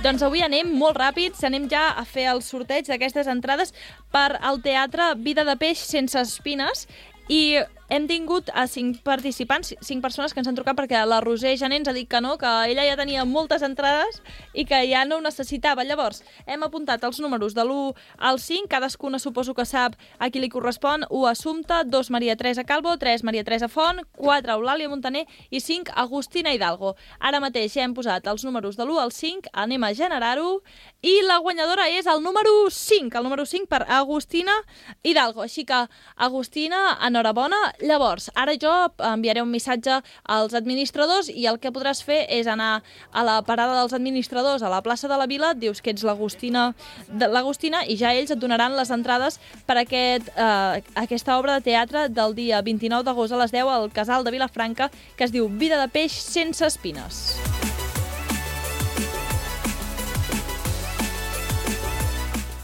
Doncs 0.04 0.20
avui 0.20 0.42
anem 0.44 0.68
molt 0.76 0.98
ràpids, 1.00 1.40
anem 1.48 1.64
ja 1.72 1.86
a 1.96 2.02
fer 2.04 2.26
el 2.28 2.42
sorteig 2.44 2.84
d'aquestes 2.90 3.28
entrades 3.32 3.70
per 4.12 4.34
al 4.44 4.58
teatre 4.60 5.14
Vida 5.24 5.46
de 5.48 5.54
Peix 5.56 5.80
sense 5.80 6.18
espines. 6.20 6.84
I 7.32 7.62
hem 7.88 8.06
tingut 8.08 8.48
a 8.54 8.66
cinc 8.70 9.02
participants, 9.04 9.74
cinc 9.84 10.02
persones 10.02 10.32
que 10.32 10.40
ens 10.40 10.48
han 10.48 10.56
trucat 10.56 10.76
perquè 10.78 11.02
la 11.06 11.20
Roser 11.20 11.54
Jané 11.60 11.78
ens 11.80 11.88
ha 11.88 11.94
dit 11.96 12.08
que 12.08 12.20
no, 12.24 12.36
que 12.40 12.50
ella 12.70 12.86
ja 12.88 12.96
tenia 12.96 13.24
moltes 13.28 13.62
entrades 13.66 14.22
i 14.52 14.64
que 14.64 14.80
ja 14.88 15.04
no 15.04 15.18
ho 15.18 15.24
necessitava. 15.24 15.84
Llavors, 15.84 16.22
hem 16.46 16.64
apuntat 16.64 17.04
els 17.04 17.20
números 17.20 17.54
de 17.54 17.64
l'1 17.64 17.92
al 18.18 18.40
5, 18.40 18.68
cadascuna 18.72 19.20
suposo 19.20 19.54
que 19.54 19.66
sap 19.68 19.98
a 20.18 20.30
qui 20.30 20.40
li 20.40 20.48
correspon, 20.48 21.04
1 21.10 21.28
Assumpta, 21.28 21.82
2 21.84 22.10
Maria 22.10 22.36
Teresa 22.36 22.64
Calvo, 22.64 22.96
3 22.98 23.24
Maria 23.24 23.44
Teresa 23.44 23.68
Font, 23.68 24.00
4 24.16 24.56
Eulàlia 24.56 24.88
Montaner 24.88 25.26
i 25.50 25.60
5 25.60 25.92
Agustina 25.94 26.54
Hidalgo. 26.54 26.94
Ara 27.20 27.42
mateix 27.44 27.76
ja 27.76 27.84
hem 27.84 27.94
posat 27.94 28.26
els 28.30 28.44
números 28.48 28.78
de 28.80 28.86
l'1 28.86 29.02
al 29.02 29.12
5, 29.12 29.52
anem 29.52 29.84
a 29.84 29.92
generar-ho 29.94 30.62
i 31.04 31.20
la 31.26 31.38
guanyadora 31.44 31.90
és 31.92 32.08
el 32.08 32.22
número 32.24 32.70
5, 32.70 33.18
el 33.18 33.24
número 33.24 33.44
5 33.44 33.68
per 33.68 33.84
Agustina 33.88 34.54
Hidalgo. 35.02 35.44
Així 35.44 35.66
que, 35.68 35.84
Agustina, 36.16 36.98
enhorabona. 37.04 37.73
Llavors, 37.82 38.30
ara 38.34 38.54
jo 38.60 38.70
enviaré 39.02 39.42
un 39.42 39.50
missatge 39.50 39.98
als 40.24 40.54
administradors 40.54 41.28
i 41.28 41.46
el 41.50 41.58
que 41.58 41.72
podràs 41.74 42.02
fer 42.06 42.24
és 42.30 42.46
anar 42.46 42.82
a 43.12 43.24
la 43.26 43.40
parada 43.46 43.74
dels 43.80 43.94
administradors 43.96 44.62
a 44.62 44.70
la 44.70 44.82
plaça 44.82 45.08
de 45.10 45.18
la 45.18 45.26
Vila, 45.26 45.54
dius 45.54 45.82
que 45.82 45.90
ets 45.94 46.04
l'Agustina 46.04 47.82
i 47.88 47.98
ja 47.98 48.14
ells 48.14 48.30
et 48.30 48.38
donaran 48.38 48.76
les 48.78 48.90
entrades 48.94 49.40
per 49.66 49.78
aquest, 49.82 50.30
eh, 50.36 50.82
aquesta 50.94 51.38
obra 51.38 51.58
de 51.58 51.66
teatre 51.70 52.08
del 52.08 52.34
dia 52.34 52.62
29 52.62 53.04
d'agost 53.04 53.32
a 53.32 53.42
les 53.42 53.52
10 53.52 53.68
al 53.68 53.90
Casal 53.92 54.24
de 54.24 54.30
Vilafranca 54.30 54.90
que 55.16 55.24
es 55.24 55.32
diu 55.32 55.48
Vida 55.48 55.80
de 55.80 55.88
peix 55.88 56.12
sense 56.12 56.64
espines. 56.66 57.53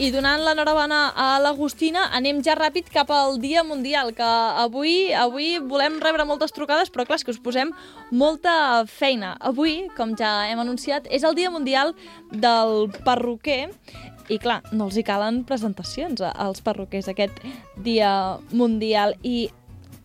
I 0.00 0.06
donant 0.08 0.40
l'enhorabona 0.40 1.10
a 1.12 1.34
l'Agustina, 1.44 2.06
anem 2.16 2.38
ja 2.40 2.54
ràpid 2.56 2.86
cap 2.88 3.10
al 3.12 3.34
Dia 3.36 3.60
Mundial, 3.68 4.14
que 4.16 4.24
avui 4.62 5.10
avui 5.12 5.58
volem 5.60 5.98
rebre 6.00 6.24
moltes 6.24 6.54
trucades, 6.56 6.88
però 6.88 7.04
clar, 7.04 7.18
que 7.20 7.34
us 7.34 7.40
posem 7.44 7.68
molta 8.08 8.86
feina. 8.88 9.34
Avui, 9.44 9.90
com 9.98 10.14
ja 10.16 10.48
hem 10.48 10.62
anunciat, 10.64 11.04
és 11.12 11.20
el 11.20 11.36
Dia 11.36 11.52
Mundial 11.52 11.92
del 12.32 12.88
Perruquer, 13.04 13.66
i 14.32 14.40
clar, 14.40 14.62
no 14.72 14.86
els 14.88 14.96
hi 14.96 15.04
calen 15.04 15.42
presentacions 15.44 16.24
als 16.30 16.64
perruquers 16.64 17.12
aquest 17.12 17.44
Dia 17.84 18.38
Mundial. 18.56 19.18
I 19.20 19.50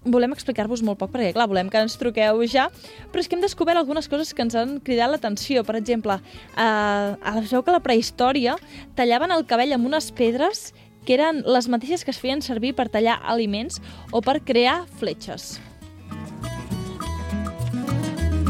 volem 0.05 0.33
explicar-vos 0.35 0.83
molt 0.85 0.99
poc, 1.01 1.11
perquè 1.13 1.33
clar, 1.35 1.47
volem 1.49 1.69
que 1.71 1.81
ens 1.81 1.97
truqueu 1.99 2.43
ja, 2.49 2.69
però 3.11 3.21
és 3.23 3.29
que 3.29 3.37
hem 3.37 3.43
descobert 3.43 3.81
algunes 3.81 4.07
coses 4.11 4.33
que 4.33 4.45
ens 4.45 4.55
han 4.55 4.77
cridat 4.85 5.11
l'atenció. 5.11 5.65
Per 5.65 5.75
exemple, 5.79 6.19
eh, 6.55 7.41
sabeu 7.49 7.63
que 7.63 7.73
a 7.73 7.77
la 7.77 7.83
prehistòria 7.83 8.55
tallaven 8.95 9.33
el 9.33 9.45
cabell 9.49 9.73
amb 9.73 9.89
unes 9.89 10.11
pedres 10.11 10.73
que 11.05 11.15
eren 11.17 11.43
les 11.45 11.69
mateixes 11.69 12.03
que 12.03 12.11
es 12.11 12.19
feien 12.19 12.41
servir 12.41 12.73
per 12.75 12.89
tallar 12.89 13.19
aliments 13.23 13.81
o 14.11 14.21
per 14.21 14.41
crear 14.41 14.85
fletxes. 14.99 15.59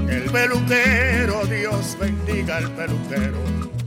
El 0.10 0.30
peluquero, 0.32 1.46
Dios 1.50 1.98
bendiga 2.00 2.58
al 2.58 2.72
peluquero. 2.76 3.85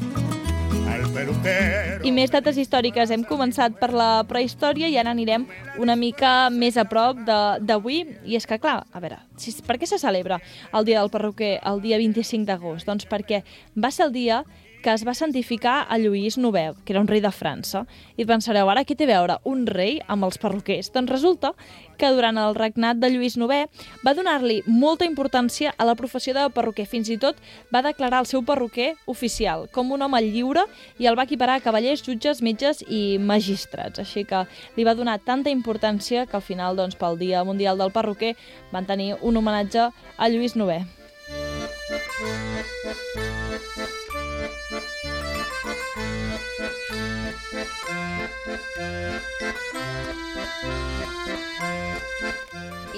I 2.05 2.13
més 2.15 2.31
dates 2.33 2.59
històriques. 2.61 3.11
Hem 3.15 3.25
començat 3.29 3.77
per 3.81 3.91
la 3.95 4.25
prehistòria 4.29 4.89
i 4.91 4.97
ara 5.01 5.13
anirem 5.15 5.47
una 5.81 5.97
mica 5.97 6.51
més 6.55 6.77
a 6.77 6.85
prop 6.89 7.21
d'avui. 7.27 8.05
I 8.29 8.39
és 8.39 8.47
que, 8.49 8.61
clar, 8.63 8.83
a 8.93 9.03
veure, 9.03 9.21
si, 9.41 9.55
per 9.67 9.79
què 9.81 9.89
se 9.89 9.99
celebra 10.01 10.41
el 10.73 10.89
Dia 10.89 11.01
del 11.01 11.13
Perruquer 11.13 11.59
el 11.67 11.83
dia 11.85 11.99
25 12.01 12.49
d'agost? 12.49 12.89
Doncs 12.89 13.09
perquè 13.09 13.43
va 13.77 13.91
ser 13.95 14.09
el 14.09 14.15
dia 14.17 14.43
que 14.83 14.93
es 14.93 15.05
va 15.07 15.15
santificar 15.15 15.87
a 15.89 15.99
Lluís 15.99 16.37
IX, 16.39 16.77
que 16.85 16.93
era 16.93 17.01
un 17.01 17.09
rei 17.09 17.21
de 17.21 17.31
França. 17.35 17.85
I 18.17 18.25
pensareu, 18.27 18.71
ara 18.71 18.85
què 18.87 18.95
té 18.97 19.05
a 19.09 19.13
veure 19.13 19.39
un 19.49 19.67
rei 19.67 19.99
amb 20.07 20.25
els 20.29 20.39
perruquers? 20.39 20.93
Doncs 20.95 21.11
resulta 21.11 21.53
que 21.99 22.11
durant 22.15 22.39
el 22.39 22.55
regnat 22.55 23.01
de 23.03 23.11
Lluís 23.11 23.37
IX 23.37 23.67
va 24.07 24.15
donar-li 24.15 24.63
molta 24.67 25.05
importància 25.09 25.75
a 25.77 25.85
la 25.89 25.97
professió 25.99 26.35
de 26.35 26.47
perruquer. 26.55 26.87
Fins 26.87 27.11
i 27.11 27.19
tot 27.19 27.37
va 27.75 27.83
declarar 27.83 28.23
el 28.23 28.31
seu 28.31 28.45
perruquer 28.47 28.95
oficial 29.07 29.67
com 29.75 29.93
un 29.93 30.03
home 30.03 30.23
lliure 30.23 30.65
i 30.99 31.11
el 31.11 31.19
va 31.19 31.27
equiparar 31.27 31.59
a 31.59 31.65
cavallers, 31.65 32.05
jutges, 32.07 32.43
metges 32.43 32.85
i 32.87 33.19
magistrats. 33.19 33.99
Així 33.99 34.25
que 34.25 34.45
li 34.77 34.87
va 34.87 34.95
donar 34.95 35.19
tanta 35.19 35.51
importància 35.51 36.27
que 36.27 36.39
al 36.39 36.47
final, 36.47 36.77
doncs, 36.79 36.97
pel 36.97 37.19
Dia 37.19 37.43
Mundial 37.45 37.79
del 37.79 37.93
Perruquer, 37.93 38.37
van 38.73 38.87
tenir 38.87 39.17
un 39.21 39.37
homenatge 39.37 39.91
a 39.91 40.29
Lluís 40.31 40.55
IX. 40.57 40.87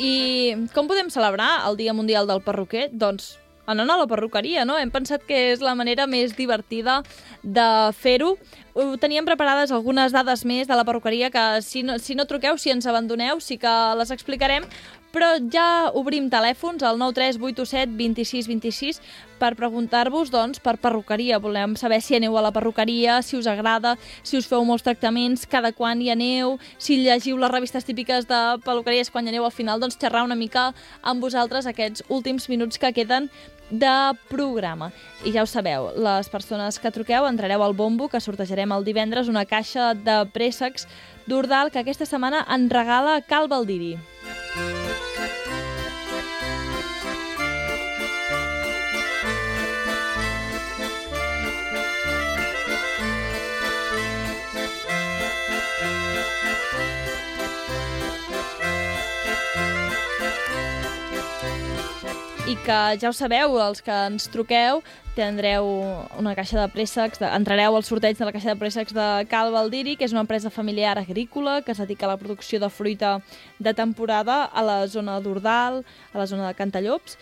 I 0.00 0.56
com 0.72 0.88
podem 0.88 1.10
celebrar 1.12 1.60
el 1.68 1.76
Dia 1.76 1.92
Mundial 1.92 2.24
del 2.24 2.40
Perruquer? 2.40 2.88
Doncs 2.88 3.34
anant 3.70 3.90
a 3.92 3.98
la 4.00 4.06
perruqueria, 4.08 4.64
no? 4.64 4.78
Hem 4.80 4.90
pensat 4.90 5.22
que 5.28 5.36
és 5.52 5.60
la 5.62 5.76
manera 5.78 6.06
més 6.10 6.32
divertida 6.38 7.00
de 7.42 7.66
fer-ho. 8.00 8.32
Ho 8.74 8.86
teníem 9.02 9.28
preparades 9.28 9.70
algunes 9.70 10.14
dades 10.16 10.46
més 10.48 10.66
de 10.70 10.78
la 10.78 10.86
perruqueria 10.88 11.30
que 11.30 11.44
si 11.62 11.84
no, 11.86 11.98
si 12.00 12.16
no 12.16 12.26
truqueu, 12.26 12.58
si 12.58 12.72
ens 12.72 12.88
abandoneu, 12.88 13.42
sí 13.44 13.58
que 13.60 13.74
les 14.00 14.10
explicarem, 14.10 14.66
però 15.12 15.34
ja 15.52 15.90
obrim 15.98 16.28
telèfons 16.30 16.82
al 16.86 16.98
93817 17.00 17.96
26 17.98 18.48
26 18.50 19.00
per 19.40 19.54
preguntar-vos, 19.56 20.30
doncs, 20.30 20.60
per 20.60 20.76
perruqueria. 20.78 21.40
Volem 21.40 21.74
saber 21.80 22.00
si 22.04 22.16
aneu 22.16 22.36
a 22.36 22.44
la 22.44 22.52
perruqueria, 22.52 23.20
si 23.22 23.38
us 23.38 23.48
agrada, 23.48 23.96
si 24.22 24.36
us 24.38 24.46
feu 24.46 24.64
molts 24.68 24.84
tractaments, 24.84 25.46
cada 25.48 25.72
quan 25.72 26.02
hi 26.02 26.10
aneu, 26.12 26.58
si 26.78 27.00
llegiu 27.00 27.40
les 27.40 27.50
revistes 27.50 27.88
típiques 27.88 28.28
de 28.28 28.40
perruqueries 28.64 29.10
quan 29.10 29.26
hi 29.26 29.32
aneu 29.32 29.48
al 29.48 29.56
final, 29.56 29.80
doncs 29.80 29.98
xerrar 29.98 30.26
una 30.28 30.38
mica 30.38 30.70
amb 31.00 31.24
vosaltres 31.24 31.66
aquests 31.66 32.04
últims 32.08 32.50
minuts 32.52 32.78
que 32.78 32.92
queden 32.92 33.30
de 33.70 34.18
programa. 34.28 34.90
I 35.24 35.32
ja 35.32 35.44
ho 35.44 35.48
sabeu, 35.48 35.90
les 35.96 36.28
persones 36.28 36.78
que 36.78 36.90
truqueu 36.92 37.26
entrareu 37.26 37.62
al 37.62 37.76
bombo, 37.78 38.10
que 38.10 38.20
sortejarem 38.20 38.74
el 38.74 38.84
divendres 38.84 39.30
una 39.30 39.46
caixa 39.46 39.94
de 39.94 40.24
préssecs 40.34 40.88
d'Ordal 41.30 41.70
que 41.70 41.80
aquesta 41.80 42.06
setmana 42.06 42.44
en 42.50 42.68
regala 42.70 43.20
Cal 43.22 43.48
Baldiri. 43.48 43.96
I 62.50 62.56
que 62.66 62.76
ja 62.98 63.10
ho 63.10 63.14
sabeu, 63.14 63.52
els 63.62 63.78
que 63.84 63.94
ens 64.08 64.24
truqueu 64.32 64.80
tindreu 65.14 65.68
una 66.18 66.32
caixa 66.34 66.56
de 66.58 66.64
préssecs, 66.72 67.20
de, 67.22 67.28
entrareu 67.36 67.76
al 67.76 67.84
sorteig 67.86 68.16
de 68.18 68.26
la 68.26 68.32
caixa 68.34 68.50
de 68.50 68.58
préssecs 68.58 68.94
de 68.96 69.06
Cal 69.30 69.52
Valdiri, 69.54 69.94
que 69.94 70.06
és 70.08 70.14
una 70.14 70.24
empresa 70.24 70.50
familiar 70.50 70.96
agrícola 70.98 71.60
que 71.62 71.70
es 71.70 71.78
dedica 71.78 72.08
a 72.08 72.10
la 72.10 72.16
producció 72.18 72.58
de 72.58 72.70
fruita 72.70 73.20
de 73.60 73.74
temporada 73.74 74.42
a 74.44 74.64
la 74.66 74.80
zona 74.88 75.20
d'Ordal, 75.20 75.84
a 76.12 76.18
la 76.18 76.26
zona 76.26 76.48
de 76.48 76.56
Cantallops, 76.58 77.18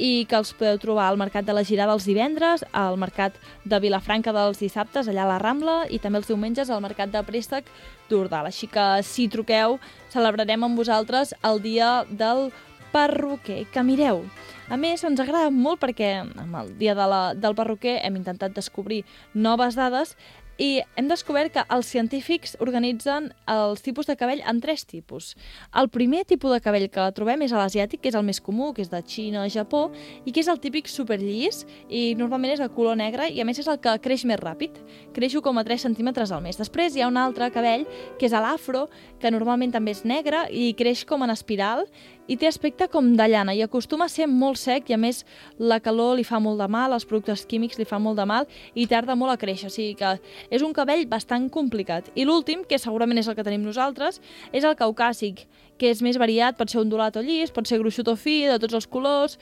i 0.00 0.24
que 0.24 0.38
els 0.38 0.54
podeu 0.56 0.80
trobar 0.80 1.10
al 1.10 1.20
Mercat 1.20 1.44
de 1.44 1.52
la 1.52 1.66
Girada 1.66 1.92
els 1.92 2.08
divendres, 2.08 2.64
al 2.72 2.96
Mercat 2.96 3.36
de 3.68 3.82
Vilafranca 3.84 4.32
dels 4.32 4.62
dissabtes, 4.64 5.12
allà 5.12 5.26
a 5.26 5.32
la 5.34 5.38
Rambla, 5.42 5.76
i 5.92 6.00
també 6.00 6.22
els 6.22 6.30
diumenges 6.30 6.72
al 6.72 6.80
Mercat 6.80 7.12
de 7.12 7.20
Préstec 7.26 7.68
d'Ordal. 8.08 8.48
Així 8.48 8.70
que, 8.70 8.88
si 9.04 9.28
truqueu, 9.28 9.76
celebrarem 10.08 10.64
amb 10.64 10.80
vosaltres 10.80 11.36
el 11.44 11.60
dia 11.60 11.92
del 12.08 12.48
perruquer. 12.92 13.64
Que 13.72 13.84
mireu, 13.86 14.24
a 14.70 14.78
més, 14.80 15.02
ens 15.06 15.20
agrada 15.22 15.50
molt 15.50 15.80
perquè 15.82 16.12
amb 16.22 16.58
el 16.62 16.74
dia 16.78 16.94
de 16.98 17.06
la, 17.10 17.22
del 17.34 17.56
perruquer 17.58 17.98
hem 18.04 18.20
intentat 18.20 18.54
descobrir 18.56 19.02
noves 19.34 19.78
dades 19.78 20.16
i 20.60 20.82
hem 21.00 21.08
descobert 21.08 21.54
que 21.54 21.62
els 21.72 21.88
científics 21.88 22.52
organitzen 22.60 23.30
els 23.48 23.80
tipus 23.80 24.10
de 24.10 24.16
cabell 24.20 24.42
en 24.44 24.60
tres 24.60 24.84
tipus. 24.84 25.32
El 25.72 25.88
primer 25.88 26.26
tipus 26.28 26.52
de 26.52 26.60
cabell 26.60 26.84
que 26.92 27.06
trobem 27.16 27.46
és 27.46 27.54
l'asiàtic, 27.56 28.02
que 28.02 28.12
és 28.12 28.18
el 28.18 28.26
més 28.26 28.42
comú, 28.44 28.74
que 28.76 28.84
és 28.84 28.92
de 28.92 29.00
Xina, 29.00 29.46
Japó, 29.48 29.86
i 30.28 30.34
que 30.36 30.44
és 30.44 30.52
el 30.52 30.60
típic 30.60 30.90
superllis, 30.92 31.64
i 31.88 32.12
normalment 32.20 32.52
és 32.58 32.60
de 32.60 32.68
color 32.76 33.00
negre, 33.00 33.30
i 33.32 33.40
a 33.40 33.48
més 33.48 33.62
és 33.62 33.72
el 33.72 33.80
que 33.80 33.96
creix 34.04 34.26
més 34.28 34.40
ràpid. 34.42 34.76
Creix 35.16 35.38
1,3 35.40 35.88
centímetres 35.88 36.30
al 36.30 36.44
mes. 36.44 36.60
Després 36.60 36.92
hi 36.92 37.06
ha 37.06 37.08
un 37.08 37.16
altre 37.16 37.48
cabell, 37.54 37.88
que 38.20 38.28
és 38.28 38.36
l'afro, 38.36 38.90
que 39.20 39.32
normalment 39.32 39.72
també 39.72 39.96
és 39.96 40.04
negre 40.04 40.44
i 40.52 40.74
creix 40.76 41.06
com 41.08 41.24
en 41.24 41.32
espiral, 41.32 41.86
i 42.30 42.36
té 42.38 42.46
aspecte 42.46 42.86
com 42.90 43.08
de 43.18 43.26
llana 43.26 43.56
i 43.58 43.62
acostuma 43.64 44.06
a 44.06 44.12
ser 44.12 44.28
molt 44.30 44.60
sec 44.60 44.90
i 44.90 44.94
a 44.94 44.98
més 45.00 45.24
la 45.58 45.80
calor 45.82 46.14
li 46.18 46.24
fa 46.26 46.38
molt 46.42 46.60
de 46.62 46.68
mal, 46.70 46.94
els 46.94 47.06
productes 47.08 47.42
químics 47.50 47.80
li 47.80 47.86
fan 47.88 48.04
molt 48.04 48.20
de 48.20 48.26
mal 48.28 48.46
i 48.78 48.86
tarda 48.90 49.16
molt 49.18 49.34
a 49.34 49.38
créixer, 49.40 49.66
o 49.66 49.74
sigui 49.74 49.96
que 49.98 50.12
és 50.50 50.62
un 50.66 50.74
cabell 50.76 51.06
bastant 51.08 51.48
complicat. 51.52 52.10
I 52.14 52.26
l'últim, 52.28 52.64
que 52.68 52.78
segurament 52.78 53.22
és 53.22 53.30
el 53.30 53.36
que 53.38 53.46
tenim 53.46 53.64
nosaltres, 53.64 54.20
és 54.52 54.66
el 54.66 54.76
caucàsic, 54.76 55.46
que 55.78 55.90
és 55.90 56.02
més 56.04 56.18
variat, 56.20 56.58
pot 56.58 56.70
ser 56.70 56.82
ondulat 56.82 57.16
o 57.16 57.24
llis, 57.24 57.54
pot 57.54 57.66
ser 57.66 57.80
gruixut 57.80 58.10
o 58.10 58.16
fi, 58.18 58.42
de 58.50 58.58
tots 58.60 58.76
els 58.76 58.88
colors, 58.90 59.38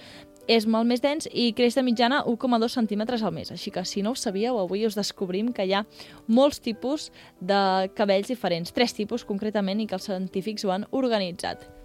és 0.49 0.65
molt 0.65 0.89
més 0.89 1.03
dens 1.05 1.29
i 1.29 1.51
creix 1.53 1.77
de 1.77 1.85
mitjana 1.85 2.23
1,2 2.25 2.73
centímetres 2.73 3.23
al 3.23 3.35
mes. 3.37 3.53
Així 3.53 3.71
que 3.71 3.85
si 3.85 4.03
no 4.03 4.15
ho 4.15 4.19
sabíeu, 4.19 4.57
avui 4.59 4.87
us 4.89 4.97
descobrim 4.97 5.53
que 5.53 5.69
hi 5.69 5.75
ha 5.77 5.85
molts 6.27 6.63
tipus 6.65 7.11
de 7.41 7.91
cabells 7.95 8.33
diferents, 8.33 8.73
tres 8.73 8.97
tipus 8.97 9.29
concretament, 9.29 9.81
i 9.81 9.87
que 9.87 9.99
els 9.99 10.09
científics 10.09 10.65
ho 10.65 10.73
han 10.73 10.89
organitzat. 10.91 11.78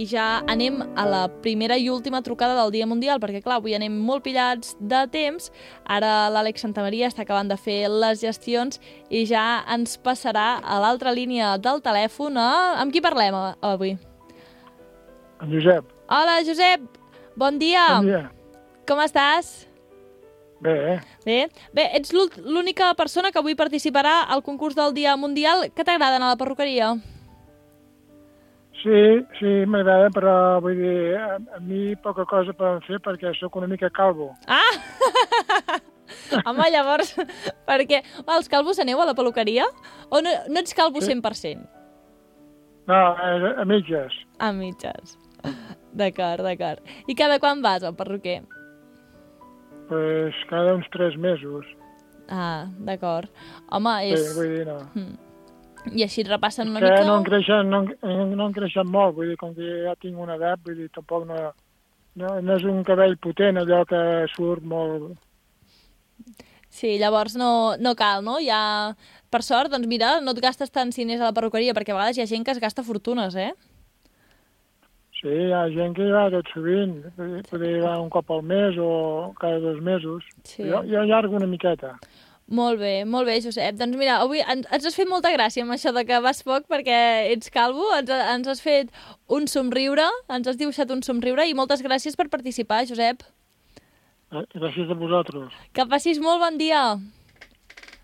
I 0.00 0.06
ja 0.08 0.26
anem 0.48 0.78
a 0.96 1.02
la 1.04 1.22
primera 1.44 1.76
i 1.76 1.90
última 1.92 2.22
trucada 2.24 2.54
del 2.56 2.70
Dia 2.72 2.86
Mundial, 2.88 3.18
perquè 3.20 3.42
clar, 3.44 3.58
avui 3.60 3.74
anem 3.76 3.92
molt 4.06 4.22
pillats 4.24 4.72
de 4.80 5.02
temps. 5.12 5.50
Ara 5.84 6.30
l'Àlex 6.32 6.62
Santamaria 6.64 7.10
està 7.10 7.26
acabant 7.26 7.50
de 7.50 7.58
fer 7.60 7.82
les 7.92 8.22
gestions 8.22 8.80
i 9.12 9.26
ja 9.28 9.42
ens 9.68 9.98
passarà 10.00 10.54
a 10.62 10.78
l'altra 10.80 11.12
línia 11.12 11.56
del 11.60 11.82
telèfon 11.84 12.38
a... 12.40 12.46
Amb 12.80 12.94
qui 12.94 13.02
parlem 13.04 13.36
a- 13.36 13.56
avui? 13.74 13.96
En 15.42 15.52
Josep. 15.52 15.84
Hola, 16.08 16.38
Josep! 16.48 16.86
Bon 17.36 17.58
dia! 17.60 17.84
Bon 17.98 18.08
dia. 18.08 18.24
Com 18.88 19.04
estàs? 19.04 19.52
Bé, 20.64 20.72
eh? 20.94 20.98
Bé, 21.24 21.38
Bé 21.76 21.84
ets 21.96 22.12
l'ú- 22.16 22.30
l'única 22.44 22.92
persona 22.96 23.30
que 23.32 23.40
avui 23.40 23.54
participarà 23.56 24.22
al 24.32 24.42
concurs 24.44 24.76
del 24.76 24.92
Dia 24.96 25.16
Mundial. 25.20 25.68
Què 25.76 25.84
t'agrada 25.84 26.16
anar 26.16 26.32
a 26.32 26.34
la 26.36 26.40
perruqueria? 26.40 26.94
Sí, 28.80 29.00
sí, 29.36 29.50
m'agrada, 29.68 30.08
però 30.14 30.34
vull 30.64 30.78
dir, 30.78 31.16
a, 31.20 31.34
a 31.56 31.58
mi 31.60 31.92
poca 32.00 32.24
cosa 32.28 32.54
poden 32.56 32.80
fer 32.86 33.00
perquè 33.04 33.34
sóc 33.36 33.58
una 33.60 33.68
mica 33.68 33.90
calvo. 33.92 34.30
Ah! 34.48 35.80
Home, 36.48 36.66
llavors, 36.72 37.12
perquè 37.68 38.00
va, 38.24 38.38
els 38.38 38.48
calvos 38.50 38.80
aneu 38.82 39.02
a 39.02 39.08
la 39.10 39.16
peluqueria? 39.18 39.66
O 40.08 40.22
no, 40.24 40.32
no 40.48 40.62
ets 40.62 40.74
calvo 40.74 41.02
100%? 41.04 41.60
No, 42.88 42.96
a, 42.96 43.54
a 43.60 43.66
mitges. 43.68 44.16
A 44.40 44.50
mitges. 44.56 45.18
D'acord, 45.92 46.42
d'acord. 46.46 46.80
I 47.06 47.14
cada 47.18 47.38
quan 47.42 47.62
vas 47.62 47.84
al 47.84 47.96
perruquer? 47.98 48.40
Pues 49.90 50.34
cada 50.48 50.74
uns 50.78 50.88
tres 50.94 51.16
mesos. 51.18 51.66
Ah, 52.30 52.70
d'acord. 52.78 53.28
Home, 53.74 53.96
és... 54.08 54.22
Sí, 54.22 54.38
vull 54.38 54.54
dir, 54.56 54.64
no. 54.68 54.80
Mm. 54.94 55.29
I 55.94 56.04
així 56.04 56.22
repassen 56.26 56.68
una 56.68 56.80
que 56.82 56.90
mica... 56.90 57.06
no 57.08 57.16
en, 57.18 57.24
creixen, 57.24 57.70
no, 57.72 57.82
en- 57.88 58.36
no 58.36 58.46
en 58.50 58.52
creixen 58.56 58.88
molt, 58.90 59.14
vull 59.16 59.30
dir, 59.32 59.38
com 59.40 59.54
que 59.56 59.68
ja 59.86 59.94
tinc 60.00 60.18
una 60.20 60.36
edat, 60.36 60.60
vull 60.66 60.76
dir, 60.76 60.90
tampoc 60.92 61.24
no, 61.28 61.38
no, 62.20 62.34
no 62.44 62.56
és 62.58 62.66
un 62.68 62.82
cabell 62.84 63.16
potent, 63.16 63.58
allò 63.62 63.82
que 63.88 64.02
surt 64.36 64.62
molt... 64.62 65.16
Sí, 66.70 66.98
llavors 67.00 67.34
no, 67.34 67.74
no 67.82 67.96
cal, 67.98 68.22
no? 68.22 68.36
Ja, 68.44 68.92
per 69.32 69.40
sort, 69.42 69.72
doncs 69.72 69.88
mira, 69.90 70.20
no 70.22 70.36
et 70.36 70.42
gastes 70.44 70.70
tant 70.70 70.92
anés 70.94 71.18
a 71.18 71.26
la 71.30 71.34
perruqueria, 71.34 71.74
perquè 71.74 71.90
a 71.90 71.98
vegades 71.98 72.20
hi 72.20 72.22
ha 72.22 72.30
gent 72.30 72.44
que 72.46 72.52
es 72.54 72.60
gasta 72.62 72.84
fortunes, 72.86 73.34
eh? 73.34 73.50
Sí, 75.18 75.28
hi 75.28 75.50
ha 75.52 75.64
gent 75.74 75.96
que 75.96 76.06
hi 76.06 76.12
va 76.14 76.28
tot 76.32 76.46
sovint, 76.54 77.00
dir, 77.18 77.42
poder 77.50 77.72
hi 77.74 77.82
va 77.82 77.96
un 78.00 78.08
cop 78.08 78.30
al 78.32 78.44
mes 78.46 78.78
o 78.80 79.34
cada 79.40 79.58
dos 79.60 79.82
mesos. 79.84 80.24
Sí. 80.44 80.62
Jo, 80.68 80.84
jo 80.86 81.00
allargo 81.02 81.36
una 81.36 81.48
miqueta. 81.50 81.96
Molt 82.50 82.80
bé, 82.80 83.04
molt 83.06 83.28
bé, 83.30 83.36
Josep. 83.44 83.76
Doncs 83.78 83.94
mira, 83.98 84.16
avui 84.24 84.40
ens, 84.42 84.66
ens 84.74 84.86
has 84.88 84.96
fet 84.98 85.06
molta 85.06 85.30
gràcia 85.30 85.62
amb 85.62 85.70
això 85.76 85.92
de 85.94 86.02
que 86.06 86.16
vas 86.24 86.40
poc 86.42 86.64
perquè 86.70 86.96
ets 87.30 87.52
calvo, 87.54 87.84
ens, 87.94 88.10
ens 88.10 88.48
has 88.50 88.62
fet 88.64 88.90
un 89.30 89.46
somriure, 89.46 90.08
ens 90.34 90.50
has 90.50 90.58
dibuixat 90.58 90.90
un 90.90 91.04
somriure 91.06 91.46
i 91.46 91.54
moltes 91.54 91.84
gràcies 91.86 92.18
per 92.18 92.26
participar, 92.32 92.82
Josep. 92.90 93.22
Eh, 94.34 94.42
Gràcies 94.56 94.90
a 94.90 94.98
vosaltres. 94.98 95.54
Que 95.74 95.86
passis 95.90 96.18
molt 96.22 96.42
bon 96.42 96.58
dia. 96.58 96.82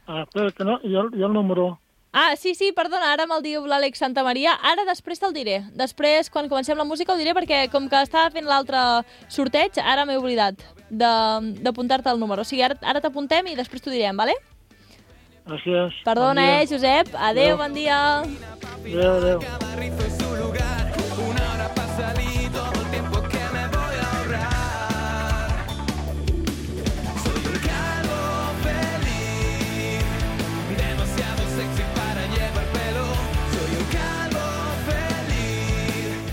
Ah, 0.06 0.22
espera, 0.22 0.52
que 0.54 0.64
no, 0.66 0.78
jo, 0.86 1.08
jo 1.10 1.26
el 1.26 1.34
número... 1.34 1.72
Ah, 2.12 2.34
sí, 2.36 2.54
sí, 2.54 2.72
perdona, 2.72 3.12
ara 3.12 3.26
me'l 3.28 3.42
diu 3.44 3.66
l'Àlex 3.68 3.98
Santa 4.00 4.22
Maria. 4.24 4.54
Ara 4.64 4.86
després 4.88 5.18
te'l 5.20 5.34
diré. 5.36 5.58
Després, 5.76 6.30
quan 6.30 6.48
comencem 6.48 6.78
la 6.78 6.84
música, 6.88 7.12
ho 7.12 7.16
diré 7.20 7.34
perquè 7.36 7.66
com 7.70 7.88
que 7.92 8.00
estava 8.00 8.30
fent 8.30 8.46
l'altre 8.48 8.78
sorteig, 9.28 9.76
ara 9.82 10.06
m'he 10.06 10.16
oblidat 10.16 10.56
de- 10.88 11.52
d'apuntar-te 11.60 12.08
el 12.08 12.18
número. 12.18 12.40
O 12.40 12.44
sigui, 12.44 12.62
ara, 12.62 12.78
ara 12.82 13.00
t'apuntem 13.02 13.46
i 13.48 13.56
després 13.56 13.82
t'ho 13.82 13.90
direm, 13.90 14.16
vale? 14.16 14.32
Gràcies. 15.46 15.92
Perdona, 16.04 16.40
Bon 16.40 16.42
dia. 16.42 16.62
eh, 16.62 16.66
Josep. 16.66 17.14
Adéu, 17.14 17.54
Adéu. 17.54 17.56
bon 17.58 17.74
dia. 17.74 18.22
Adéu, 18.22 19.12
adéu. 19.12 20.85